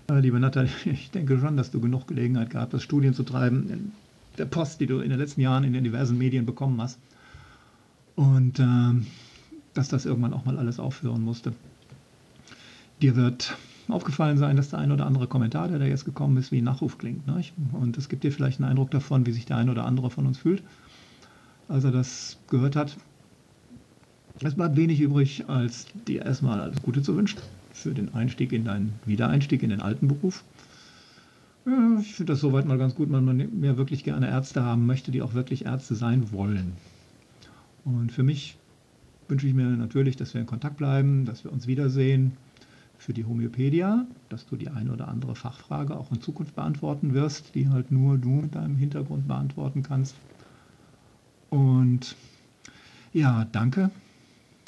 Äh, 0.09 0.19
liebe 0.19 0.39
Nathalie, 0.39 0.69
ich 0.85 1.11
denke 1.11 1.39
schon, 1.39 1.57
dass 1.57 1.71
du 1.71 1.79
genug 1.79 2.07
Gelegenheit 2.07 2.49
gehabt 2.49 2.73
hast, 2.73 2.83
Studien 2.83 3.13
zu 3.13 3.23
treiben 3.23 3.69
in 3.69 3.91
der 4.37 4.45
Post, 4.45 4.81
die 4.81 4.85
du 4.85 4.99
in 4.99 5.09
den 5.09 5.19
letzten 5.19 5.41
Jahren 5.41 5.63
in 5.63 5.73
den 5.73 5.83
diversen 5.83 6.17
Medien 6.17 6.45
bekommen 6.45 6.81
hast. 6.81 6.99
Und 8.15 8.59
ähm, 8.59 9.07
dass 9.73 9.87
das 9.87 10.05
irgendwann 10.05 10.33
auch 10.33 10.45
mal 10.45 10.57
alles 10.57 10.79
aufhören 10.79 11.21
musste. 11.21 11.53
Dir 13.01 13.15
wird 13.15 13.55
aufgefallen 13.87 14.37
sein, 14.37 14.55
dass 14.55 14.69
der 14.69 14.79
ein 14.79 14.91
oder 14.91 15.05
andere 15.05 15.27
Kommentar, 15.27 15.67
der 15.67 15.79
da 15.79 15.85
jetzt 15.85 16.05
gekommen 16.05 16.37
ist, 16.37 16.51
wie 16.51 16.59
ein 16.59 16.63
Nachruf 16.63 16.97
klingt. 16.97 17.27
Ne? 17.27 17.43
Und 17.73 17.97
es 17.97 18.09
gibt 18.09 18.23
dir 18.23 18.31
vielleicht 18.31 18.59
einen 18.59 18.69
Eindruck 18.69 18.91
davon, 18.91 19.25
wie 19.25 19.31
sich 19.31 19.45
der 19.45 19.57
ein 19.57 19.69
oder 19.69 19.85
andere 19.85 20.09
von 20.09 20.25
uns 20.25 20.37
fühlt, 20.37 20.63
als 21.67 21.83
er 21.83 21.91
das 21.91 22.37
gehört 22.49 22.75
hat. 22.75 22.95
Es 24.41 24.55
bleibt 24.55 24.75
wenig 24.75 24.99
übrig, 24.99 25.45
als 25.47 25.87
dir 26.07 26.25
erstmal 26.25 26.59
alles 26.59 26.81
Gute 26.81 27.01
zu 27.01 27.15
wünschen 27.15 27.39
für 27.71 27.93
den 27.93 28.13
Einstieg 28.13 28.51
in 28.51 28.65
deinen 28.65 28.93
Wiedereinstieg 29.05 29.63
in 29.63 29.69
den 29.69 29.81
alten 29.81 30.07
Beruf. 30.07 30.43
Ja, 31.65 31.97
ich 31.99 32.15
finde 32.15 32.33
das 32.33 32.41
soweit 32.41 32.65
mal 32.65 32.77
ganz 32.77 32.95
gut, 32.95 33.11
wenn 33.11 33.23
man 33.23 33.59
mehr 33.59 33.77
wirklich 33.77 34.03
gerne 34.03 34.27
Ärzte 34.27 34.63
haben 34.63 34.85
möchte, 34.85 35.11
die 35.11 35.21
auch 35.21 35.33
wirklich 35.33 35.65
Ärzte 35.65 35.95
sein 35.95 36.31
wollen. 36.31 36.73
Und 37.85 38.11
für 38.11 38.23
mich 38.23 38.57
wünsche 39.27 39.47
ich 39.47 39.53
mir 39.53 39.65
natürlich, 39.65 40.15
dass 40.15 40.33
wir 40.33 40.41
in 40.41 40.47
Kontakt 40.47 40.77
bleiben, 40.77 41.25
dass 41.25 41.43
wir 41.43 41.51
uns 41.51 41.67
wiedersehen. 41.67 42.33
Für 42.97 43.13
die 43.13 43.25
Homöopädia, 43.25 44.05
dass 44.29 44.45
du 44.45 44.55
die 44.55 44.69
eine 44.69 44.93
oder 44.93 45.07
andere 45.09 45.35
Fachfrage 45.35 45.97
auch 45.97 46.11
in 46.11 46.21
Zukunft 46.21 46.55
beantworten 46.55 47.13
wirst, 47.13 47.53
die 47.55 47.69
halt 47.69 47.91
nur 47.91 48.17
du 48.17 48.29
mit 48.29 48.55
deinem 48.55 48.77
Hintergrund 48.77 49.27
beantworten 49.27 49.83
kannst. 49.83 50.15
Und 51.49 52.15
ja, 53.11 53.45
danke 53.51 53.91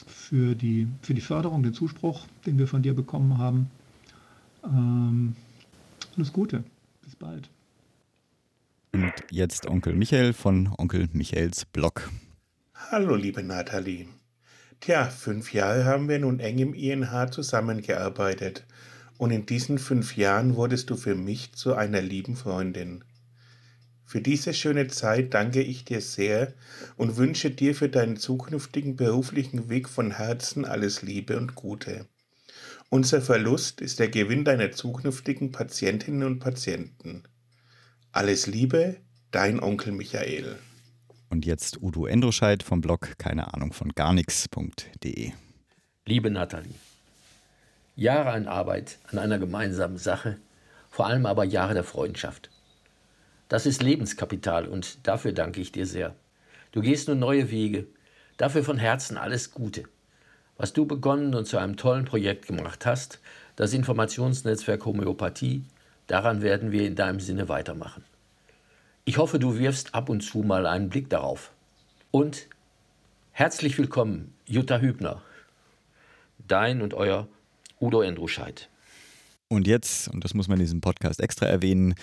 für 0.05 0.55
die, 0.55 0.87
für 1.01 1.13
die 1.13 1.21
Förderung, 1.21 1.63
den 1.63 1.73
Zuspruch, 1.73 2.25
den 2.45 2.57
wir 2.57 2.67
von 2.67 2.81
dir 2.81 2.93
bekommen 2.93 3.37
haben. 3.37 3.69
Ähm, 4.63 5.35
alles 6.15 6.33
Gute. 6.33 6.63
Bis 7.03 7.15
bald. 7.15 7.49
Und 8.93 9.13
jetzt 9.29 9.67
Onkel 9.67 9.93
Michael 9.93 10.33
von 10.33 10.69
Onkel 10.77 11.09
Michaels 11.13 11.65
Blog. 11.65 12.09
Hallo, 12.91 13.15
liebe 13.15 13.43
Nathalie. 13.43 14.07
Tja, 14.79 15.05
fünf 15.05 15.53
Jahre 15.53 15.85
haben 15.85 16.09
wir 16.09 16.19
nun 16.19 16.39
eng 16.39 16.59
im 16.59 16.73
INH 16.73 17.31
zusammengearbeitet. 17.31 18.65
Und 19.17 19.31
in 19.31 19.45
diesen 19.45 19.79
fünf 19.79 20.17
Jahren 20.17 20.55
wurdest 20.55 20.89
du 20.89 20.97
für 20.97 21.15
mich 21.15 21.53
zu 21.53 21.73
einer 21.73 22.01
lieben 22.01 22.35
Freundin. 22.35 23.03
Für 24.05 24.21
diese 24.21 24.53
schöne 24.53 24.87
Zeit 24.87 25.33
danke 25.33 25.61
ich 25.61 25.83
dir 25.83 26.01
sehr 26.01 26.53
und 26.95 27.17
wünsche 27.17 27.49
dir 27.49 27.73
für 27.73 27.89
deinen 27.89 28.17
zukünftigen 28.17 28.95
beruflichen 28.95 29.69
Weg 29.69 29.89
von 29.89 30.11
Herzen 30.11 30.63
alles 30.63 31.01
Liebe 31.01 31.37
und 31.37 31.55
Gute. 31.55 32.05
Unser 32.89 33.21
Verlust 33.21 33.81
ist 33.81 33.99
der 33.99 34.09
Gewinn 34.09 34.45
deiner 34.45 34.71
zukünftigen 34.71 35.51
Patientinnen 35.51 36.23
und 36.23 36.39
Patienten. 36.39 37.23
Alles 38.11 38.45
Liebe, 38.45 38.97
dein 39.31 39.59
Onkel 39.59 39.91
Michael. 39.91 40.55
Und 41.29 41.45
jetzt 41.45 41.81
Udo 41.81 42.05
Endroscheid 42.05 42.63
vom 42.63 42.81
Blog 42.81 43.17
keine 43.17 43.53
Ahnung 43.53 43.73
von 43.73 43.89
gar 43.89 44.13
nix.de. 44.13 45.31
Liebe 46.05 46.29
Nathalie, 46.29 46.75
Jahre 47.95 48.31
an 48.31 48.47
Arbeit 48.47 48.99
an 49.11 49.19
einer 49.19 49.39
gemeinsamen 49.39 49.97
Sache, 49.97 50.37
vor 50.89 51.07
allem 51.07 51.25
aber 51.25 51.43
Jahre 51.43 51.73
der 51.73 51.83
Freundschaft. 51.83 52.49
Das 53.49 53.65
ist 53.65 53.83
Lebenskapital 53.83 54.67
und 54.67 55.07
dafür 55.07 55.31
danke 55.31 55.61
ich 55.61 55.71
dir 55.71 55.85
sehr. 55.85 56.15
Du 56.71 56.81
gehst 56.81 57.07
nun 57.07 57.19
neue 57.19 57.51
Wege. 57.51 57.87
Dafür 58.37 58.63
von 58.63 58.77
Herzen 58.77 59.17
alles 59.17 59.51
Gute. 59.51 59.83
Was 60.57 60.73
du 60.73 60.85
begonnen 60.85 61.35
und 61.35 61.45
zu 61.45 61.57
einem 61.57 61.77
tollen 61.77 62.05
Projekt 62.05 62.47
gemacht 62.47 62.85
hast, 62.85 63.19
das 63.55 63.73
Informationsnetzwerk 63.73 64.85
Homöopathie, 64.85 65.63
daran 66.07 66.41
werden 66.41 66.71
wir 66.71 66.85
in 66.85 66.95
deinem 66.95 67.19
Sinne 67.19 67.49
weitermachen. 67.49 68.03
Ich 69.07 69.19
hoffe, 69.19 69.37
du 69.37 69.59
wirfst 69.59 69.93
ab 69.93 70.09
und 70.09 70.21
zu 70.21 70.39
mal 70.39 70.65
einen 70.65 70.89
Blick 70.89 71.11
darauf. 71.11 71.51
Und 72.09 72.47
herzlich 73.33 73.77
willkommen, 73.77 74.33
Jutta 74.47 74.79
Hübner. 74.79 75.21
Dein 76.39 76.81
und 76.81 76.95
euer 76.95 77.27
Udo 77.79 78.01
Endruscheid. 78.01 78.67
Und 79.47 79.67
jetzt, 79.67 80.07
und 80.07 80.23
das 80.23 80.33
muss 80.33 80.47
man 80.47 80.57
in 80.57 80.65
diesem 80.65 80.81
Podcast 80.81 81.19
extra 81.19 81.45
erwähnen, 81.45 81.93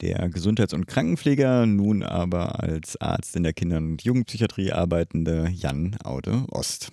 der 0.00 0.30
Gesundheits- 0.30 0.72
und 0.72 0.86
Krankenpfleger, 0.86 1.66
nun 1.66 2.02
aber 2.02 2.58
als 2.62 2.98
Arzt 3.02 3.36
in 3.36 3.42
der 3.42 3.52
Kinder- 3.52 3.76
und 3.76 4.02
Jugendpsychiatrie 4.02 4.72
arbeitende 4.72 5.50
Jan 5.52 5.98
Aude 6.04 6.46
Ost. 6.50 6.90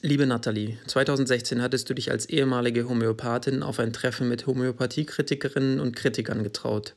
Liebe 0.00 0.26
Nathalie, 0.26 0.78
2016 0.86 1.60
hattest 1.60 1.90
du 1.90 1.94
dich 1.94 2.12
als 2.12 2.26
ehemalige 2.26 2.88
Homöopathin 2.88 3.64
auf 3.64 3.80
ein 3.80 3.92
Treffen 3.92 4.28
mit 4.28 4.46
Homöopathiekritikerinnen 4.46 5.80
und 5.80 5.96
Kritikern 5.96 6.44
getraut. 6.44 6.94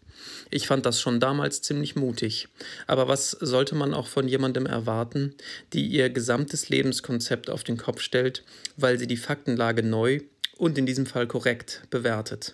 Ich 0.51 0.67
fand 0.67 0.85
das 0.85 1.01
schon 1.01 1.19
damals 1.19 1.63
ziemlich 1.63 1.95
mutig. 1.95 2.47
Aber 2.85 3.07
was 3.07 3.31
sollte 3.31 3.73
man 3.73 3.95
auch 3.95 4.05
von 4.05 4.27
jemandem 4.27 4.67
erwarten, 4.67 5.33
die 5.73 5.87
ihr 5.87 6.11
gesamtes 6.11 6.69
Lebenskonzept 6.69 7.49
auf 7.49 7.63
den 7.63 7.77
Kopf 7.77 8.01
stellt, 8.01 8.43
weil 8.77 8.99
sie 8.99 9.07
die 9.07 9.17
Faktenlage 9.17 9.81
neu 9.81 10.19
und 10.57 10.77
in 10.77 10.85
diesem 10.85 11.07
Fall 11.07 11.25
korrekt 11.25 11.81
bewertet? 11.89 12.53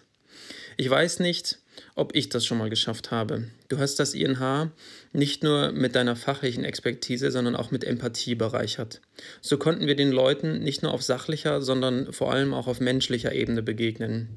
Ich 0.78 0.90
weiß 0.90 1.20
nicht, 1.20 1.60
ob 1.96 2.16
ich 2.16 2.30
das 2.30 2.46
schon 2.46 2.58
mal 2.58 2.70
geschafft 2.70 3.12
habe. 3.12 3.46
Du 3.68 3.78
hast 3.78 3.96
das 3.96 4.14
INH 4.14 4.72
nicht 5.14 5.44
nur 5.44 5.72
mit 5.72 5.96
deiner 5.96 6.16
fachlichen 6.16 6.64
Expertise, 6.64 7.32
sondern 7.32 7.56
auch 7.56 7.72
mit 7.72 7.84
Empathie 7.84 8.36
bereichert. 8.36 9.02
So 9.42 9.58
konnten 9.58 9.88
wir 9.88 9.96
den 9.96 10.12
Leuten 10.12 10.60
nicht 10.60 10.84
nur 10.84 10.94
auf 10.94 11.04
sachlicher, 11.04 11.62
sondern 11.62 12.14
vor 12.14 12.32
allem 12.32 12.54
auch 12.54 12.68
auf 12.68 12.80
menschlicher 12.80 13.34
Ebene 13.34 13.62
begegnen. 13.62 14.30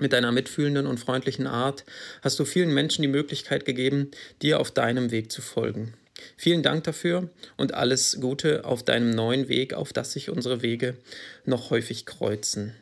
Mit 0.00 0.12
deiner 0.12 0.30
mitfühlenden 0.30 0.86
und 0.86 1.00
freundlichen 1.00 1.46
Art 1.46 1.84
hast 2.22 2.38
du 2.38 2.44
vielen 2.44 2.72
Menschen 2.72 3.02
die 3.02 3.08
Möglichkeit 3.08 3.64
gegeben, 3.64 4.10
dir 4.42 4.60
auf 4.60 4.70
deinem 4.70 5.10
Weg 5.10 5.32
zu 5.32 5.42
folgen. 5.42 5.94
Vielen 6.36 6.62
Dank 6.62 6.84
dafür 6.84 7.30
und 7.56 7.74
alles 7.74 8.18
Gute 8.20 8.64
auf 8.64 8.82
deinem 8.82 9.10
neuen 9.10 9.48
Weg, 9.48 9.74
auf 9.74 9.92
das 9.92 10.12
sich 10.12 10.30
unsere 10.30 10.62
Wege 10.62 10.96
noch 11.44 11.70
häufig 11.70 12.06
kreuzen. 12.06 12.74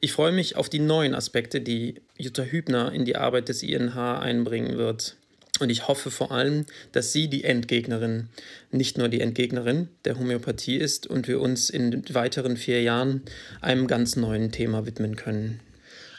Ich 0.00 0.12
freue 0.12 0.32
mich 0.32 0.56
auf 0.56 0.68
die 0.68 0.78
neuen 0.78 1.14
Aspekte, 1.14 1.60
die 1.60 1.96
Jutta 2.18 2.42
Hübner 2.42 2.92
in 2.92 3.04
die 3.04 3.16
Arbeit 3.16 3.48
des 3.48 3.62
INH 3.62 4.20
einbringen 4.20 4.76
wird. 4.78 5.16
Und 5.58 5.70
ich 5.70 5.88
hoffe 5.88 6.10
vor 6.10 6.32
allem, 6.32 6.66
dass 6.92 7.12
sie 7.12 7.28
die 7.28 7.44
Endgegnerin, 7.44 8.28
nicht 8.70 8.98
nur 8.98 9.08
die 9.08 9.20
Endgegnerin 9.20 9.88
der 10.04 10.18
Homöopathie 10.18 10.76
ist 10.76 11.06
und 11.06 11.28
wir 11.28 11.40
uns 11.40 11.70
in 11.70 12.04
weiteren 12.12 12.56
vier 12.58 12.82
Jahren 12.82 13.22
einem 13.62 13.86
ganz 13.86 14.16
neuen 14.16 14.52
Thema 14.52 14.84
widmen 14.84 15.16
können. 15.16 15.60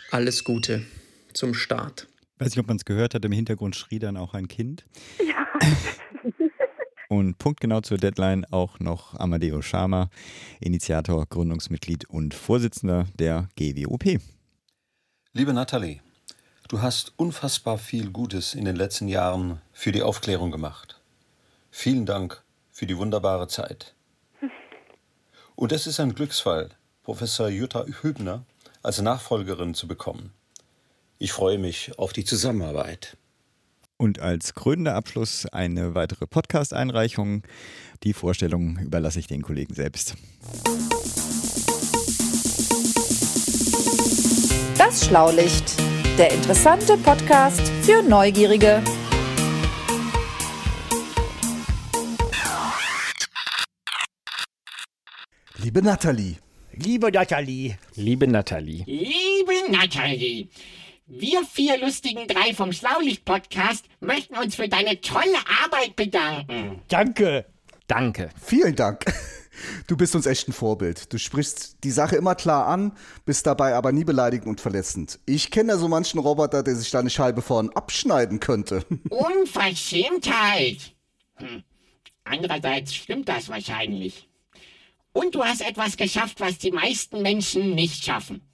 Alles 0.10 0.44
Gute 0.44 0.84
zum 1.34 1.54
Start. 1.54 2.08
Weiß 2.40 2.50
nicht, 2.50 2.60
ob 2.60 2.68
man 2.68 2.78
es 2.78 2.86
gehört 2.86 3.14
hat, 3.14 3.26
im 3.26 3.32
Hintergrund 3.32 3.76
schrie 3.76 4.00
dann 4.00 4.18
auch 4.18 4.34
ein 4.34 4.48
Kind. 4.48 4.86
Ja. 5.20 5.48
Und 7.10 7.38
punktgenau 7.38 7.80
zur 7.82 7.98
Deadline 7.98 8.46
auch 8.52 8.80
noch 8.80 9.18
Amadeo 9.18 9.62
Schama, 9.62 10.10
Initiator, 10.60 11.26
Gründungsmitglied 11.26 12.10
und 12.10 12.34
Vorsitzender 12.34 13.08
der 13.18 13.48
GWOP. 13.56 14.20
Liebe 15.32 15.54
Nathalie, 15.54 16.02
du 16.68 16.82
hast 16.82 17.14
unfassbar 17.16 17.78
viel 17.78 18.10
Gutes 18.10 18.56
in 18.56 18.66
den 18.66 18.76
letzten 18.76 19.08
Jahren 19.08 19.62
für 19.72 19.94
die 19.94 20.04
Aufklärung 20.04 20.52
gemacht. 20.52 21.00
Vielen 21.72 22.06
Dank 22.06 22.44
für 22.72 22.88
die 22.88 22.98
wunderbare 22.98 23.48
Zeit. 23.48 23.94
Und 25.56 25.72
es 25.72 25.88
ist 25.88 26.02
ein 26.02 26.14
Glücksfall, 26.14 26.72
Professor 27.04 27.48
Jutta 27.48 27.86
Hübner 28.02 28.44
als 28.84 29.02
Nachfolgerin 29.02 29.74
zu 29.74 29.88
bekommen. 29.88 30.34
Ich 31.20 31.32
freue 31.32 31.58
mich 31.58 31.98
auf 31.98 32.12
die 32.12 32.26
Zusammenarbeit. 32.26 33.16
Und 34.00 34.20
als 34.20 34.54
krönender 34.54 34.94
Abschluss 34.94 35.48
eine 35.48 35.96
weitere 35.96 36.28
Podcast-Einreichung. 36.28 37.42
Die 38.04 38.14
Vorstellung 38.14 38.78
überlasse 38.78 39.20
ich 39.20 39.26
den 39.26 39.42
Kollegen 39.42 39.74
selbst. 39.74 40.14
Das 44.78 45.08
Schlaulicht, 45.08 45.76
der 46.20 46.32
interessante 46.32 46.96
Podcast 46.98 47.68
für 47.82 48.04
Neugierige. 48.04 48.84
Liebe 55.58 55.82
Nathalie. 55.82 56.36
Liebe 56.74 57.12
Nathalie. 57.12 57.80
Liebe 57.96 58.28
Nathalie. 58.28 58.84
Liebe 58.86 59.72
Nathalie. 59.72 60.50
Wir 61.10 61.42
vier 61.46 61.80
lustigen 61.80 62.28
drei 62.28 62.54
vom 62.54 62.74
Schlaulicht-Podcast 62.74 63.86
möchten 64.02 64.36
uns 64.36 64.56
für 64.56 64.68
deine 64.68 65.00
tolle 65.00 65.38
Arbeit 65.64 65.96
bedanken. 65.96 66.82
Danke. 66.90 67.46
Danke. 67.88 68.30
Vielen 68.44 68.76
Dank. 68.76 69.06
Du 69.88 69.96
bist 69.96 70.16
uns 70.16 70.26
echt 70.26 70.50
ein 70.50 70.54
Vorbild. 70.54 71.14
Du 71.14 71.18
sprichst 71.18 71.78
die 71.86 71.92
Sache 71.92 72.18
immer 72.18 72.36
klar 72.36 72.68
an, 72.68 72.92
bist 73.26 73.48
dabei 73.48 73.74
aber 73.74 73.94
nie 73.94 74.04
beleidigend 74.04 74.48
und 74.48 74.62
verletzend. 74.62 75.20
Ich 75.26 75.50
kenne 75.50 75.72
ja 75.72 75.78
so 75.78 75.88
manchen 75.88 76.20
Roboter, 76.20 76.62
der 76.62 76.76
sich 76.76 76.92
da 76.92 77.00
eine 77.00 77.10
Scheibe 77.10 77.42
vorn 77.42 77.70
abschneiden 77.70 78.42
könnte. 78.42 78.86
Unverschämtheit. 79.10 80.94
Hm. 81.38 81.64
Andererseits 82.26 82.94
stimmt 82.94 83.30
das 83.30 83.48
wahrscheinlich. 83.48 84.30
Und 85.14 85.34
du 85.34 85.44
hast 85.44 85.62
etwas 85.62 85.96
geschafft, 85.96 86.42
was 86.42 86.58
die 86.58 86.72
meisten 86.72 87.22
Menschen 87.22 87.74
nicht 87.74 88.04
schaffen. 88.04 88.47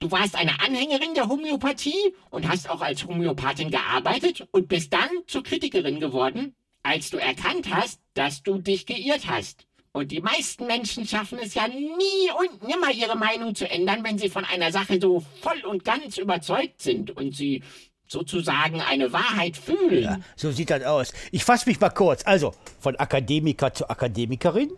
Du 0.00 0.10
warst 0.10 0.34
eine 0.34 0.58
Anhängerin 0.60 1.12
der 1.12 1.28
Homöopathie 1.28 2.14
und 2.30 2.48
hast 2.48 2.70
auch 2.70 2.80
als 2.80 3.06
Homöopathin 3.06 3.70
gearbeitet 3.70 4.48
und 4.50 4.66
bist 4.66 4.94
dann 4.94 5.10
zur 5.26 5.42
Kritikerin 5.42 6.00
geworden, 6.00 6.54
als 6.82 7.10
du 7.10 7.18
erkannt 7.18 7.68
hast, 7.70 8.00
dass 8.14 8.42
du 8.42 8.56
dich 8.56 8.86
geirrt 8.86 9.28
hast. 9.28 9.66
Und 9.92 10.10
die 10.10 10.22
meisten 10.22 10.66
Menschen 10.66 11.06
schaffen 11.06 11.38
es 11.38 11.52
ja 11.52 11.68
nie 11.68 12.30
und 12.38 12.66
nimmer 12.66 12.90
ihre 12.92 13.16
Meinung 13.16 13.54
zu 13.54 13.68
ändern, 13.68 14.02
wenn 14.02 14.16
sie 14.16 14.30
von 14.30 14.46
einer 14.46 14.72
Sache 14.72 14.98
so 14.98 15.22
voll 15.42 15.60
und 15.66 15.84
ganz 15.84 16.16
überzeugt 16.16 16.80
sind 16.80 17.10
und 17.10 17.36
sie 17.36 17.62
sozusagen 18.10 18.80
eine 18.80 19.12
Wahrheit 19.12 19.56
fühlen. 19.56 20.02
Ja, 20.02 20.20
so 20.34 20.50
sieht 20.50 20.70
das 20.70 20.82
aus. 20.82 21.12
Ich 21.30 21.44
fasse 21.44 21.68
mich 21.68 21.80
mal 21.80 21.90
kurz. 21.90 22.26
Also, 22.26 22.52
von 22.80 22.96
Akademiker 22.96 23.72
zu 23.72 23.88
Akademikerin. 23.88 24.72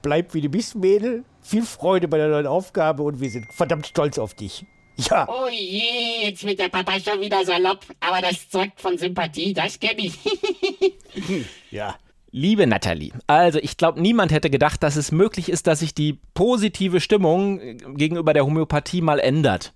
Bleib 0.00 0.32
wie 0.32 0.40
du 0.40 0.48
bist, 0.48 0.74
Mädel. 0.74 1.24
Viel 1.42 1.64
Freude 1.64 2.08
bei 2.08 2.16
der 2.16 2.28
neuen 2.28 2.46
Aufgabe 2.46 3.02
und 3.02 3.20
wir 3.20 3.28
sind 3.30 3.52
verdammt 3.52 3.86
stolz 3.86 4.18
auf 4.18 4.34
dich. 4.34 4.64
Ja. 4.96 5.28
Oh 5.28 5.48
je, 5.50 6.24
jetzt 6.24 6.44
wird 6.44 6.60
der 6.60 6.68
Papa 6.68 6.98
schon 6.98 7.20
wieder 7.20 7.44
salopp. 7.44 7.80
Aber 8.00 8.22
das 8.22 8.48
zeugt 8.48 8.80
von 8.80 8.96
Sympathie, 8.96 9.52
das 9.52 9.78
kenne 9.78 10.06
ich. 10.06 10.18
ja. 11.70 11.96
Liebe 12.34 12.66
Nathalie, 12.66 13.12
also 13.26 13.58
ich 13.58 13.76
glaube, 13.76 14.00
niemand 14.00 14.32
hätte 14.32 14.48
gedacht, 14.48 14.82
dass 14.82 14.96
es 14.96 15.12
möglich 15.12 15.50
ist, 15.50 15.66
dass 15.66 15.80
sich 15.80 15.94
die 15.94 16.18
positive 16.32 17.02
Stimmung 17.02 17.58
gegenüber 17.94 18.32
der 18.32 18.46
Homöopathie 18.46 19.02
mal 19.02 19.18
ändert. 19.18 19.74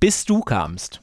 Bis 0.00 0.24
du 0.24 0.40
kamst. 0.40 1.02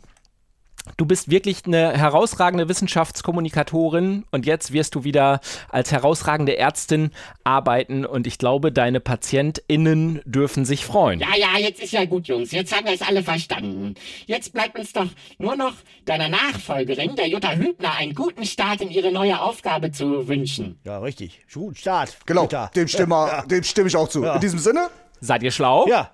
Du 0.98 1.06
bist 1.06 1.30
wirklich 1.30 1.66
eine 1.66 1.98
herausragende 1.98 2.68
Wissenschaftskommunikatorin 2.70 4.26
und 4.32 4.46
jetzt 4.46 4.74
wirst 4.74 4.96
du 4.96 5.04
wieder 5.04 5.40
als 5.70 5.92
herausragende 5.92 6.58
Ärztin 6.58 7.12
arbeiten 7.44 8.06
und 8.06 8.28
ich 8.28 8.38
glaube, 8.38 8.72
deine 8.72 9.00
PatientInnen 9.00 10.22
dürfen 10.26 10.66
sich 10.66 10.86
freuen. 10.86 11.20
Ja, 11.20 11.36
ja, 11.38 11.60
jetzt 11.60 11.82
ist 11.82 11.94
ja 11.94 12.06
gut, 12.06 12.28
Jungs. 12.28 12.52
Jetzt 12.52 12.76
haben 12.76 12.86
wir 12.86 12.94
es 12.94 13.02
alle 13.02 13.24
verstanden. 13.24 13.96
Jetzt 14.26 14.54
bleibt 14.54 14.78
uns 14.78 14.94
doch 14.94 15.08
nur 15.38 15.56
noch 15.56 15.74
deiner 16.06 16.30
Nachfolgerin, 16.30 17.16
der 17.16 17.28
Jutta 17.28 17.54
Hübner, 17.54 17.96
einen 17.98 18.14
guten 18.14 18.46
Start 18.46 18.82
in 18.82 18.90
ihre 18.90 19.12
neue 19.12 19.40
Aufgabe 19.42 19.92
zu 19.92 20.28
wünschen. 20.28 20.80
Ja, 20.84 21.00
richtig. 21.00 21.42
Guten 21.54 21.76
Start. 21.76 22.18
Genau, 22.26 22.44
Jutta. 22.44 22.70
dem 22.76 22.88
stimme, 22.88 23.16
ja. 23.32 23.42
dem 23.44 23.64
stimme 23.64 23.88
ich 23.88 23.96
auch 23.96 24.10
zu. 24.10 24.24
Ja. 24.24 24.36
In 24.36 24.42
diesem 24.42 24.60
Sinne? 24.60 24.90
Seid 25.20 25.44
ihr 25.44 25.52
schlau? 25.52 25.88
Ja. 25.88 26.12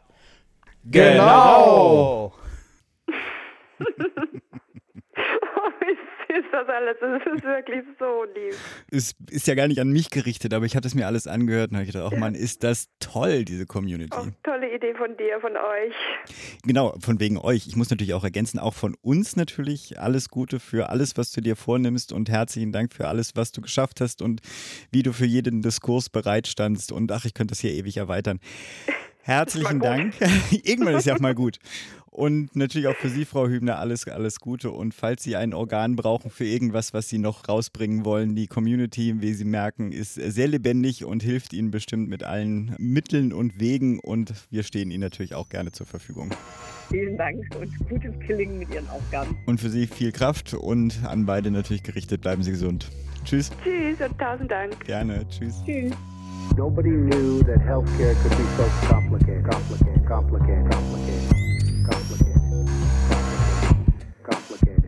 Genau. 0.83 2.33
ist 3.79 3.87
das 6.57 6.67
alles. 6.67 6.97
Das 6.99 7.33
ist 7.33 7.43
wirklich 7.43 7.83
so 7.99 8.23
lieb. 8.35 8.55
Es 8.91 9.15
ist 9.29 9.47
ja 9.47 9.55
gar 9.55 9.67
nicht 9.67 9.79
an 9.79 9.89
mich 9.89 10.09
gerichtet, 10.09 10.53
aber 10.53 10.65
ich 10.65 10.75
habe 10.75 10.81
das 10.81 10.95
mir 10.95 11.05
alles 11.05 11.27
angehört 11.27 11.71
und 11.71 11.77
habe 11.77 11.85
gedacht, 11.85 12.11
ach 12.11 12.17
man, 12.17 12.35
ist 12.35 12.63
das 12.63 12.89
toll, 12.99 13.45
diese 13.45 13.65
Community. 13.65 14.17
Oh, 14.17 14.27
tolle 14.43 14.73
Idee 14.73 14.93
von 14.95 15.15
dir, 15.17 15.39
von 15.39 15.51
euch. 15.51 15.93
Genau, 16.63 16.95
von 16.99 17.19
wegen 17.19 17.37
euch. 17.37 17.67
Ich 17.67 17.75
muss 17.75 17.89
natürlich 17.89 18.13
auch 18.13 18.23
ergänzen, 18.23 18.59
auch 18.59 18.73
von 18.73 18.95
uns 19.01 19.35
natürlich 19.35 19.99
alles 19.99 20.29
Gute 20.29 20.59
für 20.59 20.89
alles, 20.89 21.17
was 21.17 21.31
du 21.31 21.41
dir 21.41 21.55
vornimmst 21.55 22.11
und 22.11 22.29
herzlichen 22.29 22.71
Dank 22.71 22.93
für 22.93 23.07
alles, 23.07 23.35
was 23.35 23.51
du 23.51 23.61
geschafft 23.61 24.01
hast 24.01 24.21
und 24.21 24.41
wie 24.91 25.03
du 25.03 25.13
für 25.13 25.25
jeden 25.25 25.61
Diskurs 25.61 26.09
bereitstandst. 26.09 26.91
Und 26.91 27.11
ach, 27.11 27.25
ich 27.25 27.33
könnte 27.33 27.51
das 27.51 27.59
hier 27.59 27.71
ewig 27.71 27.97
erweitern. 27.97 28.39
Herzlichen 29.21 29.81
Dank. 29.81 30.13
Irgendwann 30.63 30.95
ist 30.95 31.05
ja 31.05 31.13
auch 31.13 31.19
mal 31.19 31.35
gut. 31.35 31.59
Und 32.17 32.55
natürlich 32.55 32.87
auch 32.87 32.95
für 32.95 33.09
Sie, 33.09 33.25
Frau 33.25 33.47
Hübner, 33.47 33.77
alles, 33.77 34.07
alles 34.07 34.39
Gute. 34.39 34.71
Und 34.71 34.95
falls 34.95 35.21
Sie 35.21 35.35
ein 35.35 35.53
Organ 35.53 35.95
brauchen 35.95 36.31
für 36.31 36.45
irgendwas, 36.45 36.91
was 36.91 37.07
Sie 37.09 37.19
noch 37.19 37.47
rausbringen 37.47 38.05
wollen, 38.05 38.33
die 38.33 38.47
Community, 38.47 39.21
wie 39.21 39.33
Sie 39.33 39.45
merken, 39.45 39.91
ist 39.91 40.15
sehr 40.15 40.47
lebendig 40.47 41.05
und 41.05 41.21
hilft 41.21 41.53
Ihnen 41.53 41.69
bestimmt 41.69 42.09
mit 42.09 42.23
allen 42.23 42.75
Mitteln 42.79 43.33
und 43.33 43.59
Wegen. 43.59 43.99
Und 43.99 44.33
wir 44.49 44.63
stehen 44.63 44.89
Ihnen 44.89 45.01
natürlich 45.01 45.35
auch 45.35 45.47
gerne 45.49 45.71
zur 45.71 45.85
Verfügung. 45.85 46.31
Vielen 46.89 47.17
Dank 47.17 47.37
und 47.61 47.87
gutes 47.87 48.17
Gelingen 48.25 48.57
mit 48.57 48.73
Ihren 48.73 48.89
Aufgaben. 48.89 49.37
Und 49.45 49.61
für 49.61 49.69
Sie 49.69 49.85
viel 49.85 50.11
Kraft 50.11 50.55
und 50.55 51.05
an 51.05 51.27
beide 51.27 51.51
natürlich 51.51 51.83
gerichtet. 51.83 52.21
Bleiben 52.21 52.41
Sie 52.41 52.49
gesund. 52.49 52.89
Tschüss. 53.25 53.51
Tschüss 53.63 54.01
und 54.01 54.17
tausend 54.17 54.49
Dank. 54.49 54.83
Gerne. 54.85 55.23
Tschüss. 55.29 55.61
Tschüss. 55.63 55.93
Nobody 56.57 56.89
knew 56.89 57.43
that 57.43 57.59
healthcare 57.59 58.15
could 58.23 58.31
be 58.31 58.43
so 58.57 58.63
complicated. 58.87 59.37
complicated, 61.89 62.41
complicated. 64.23 64.86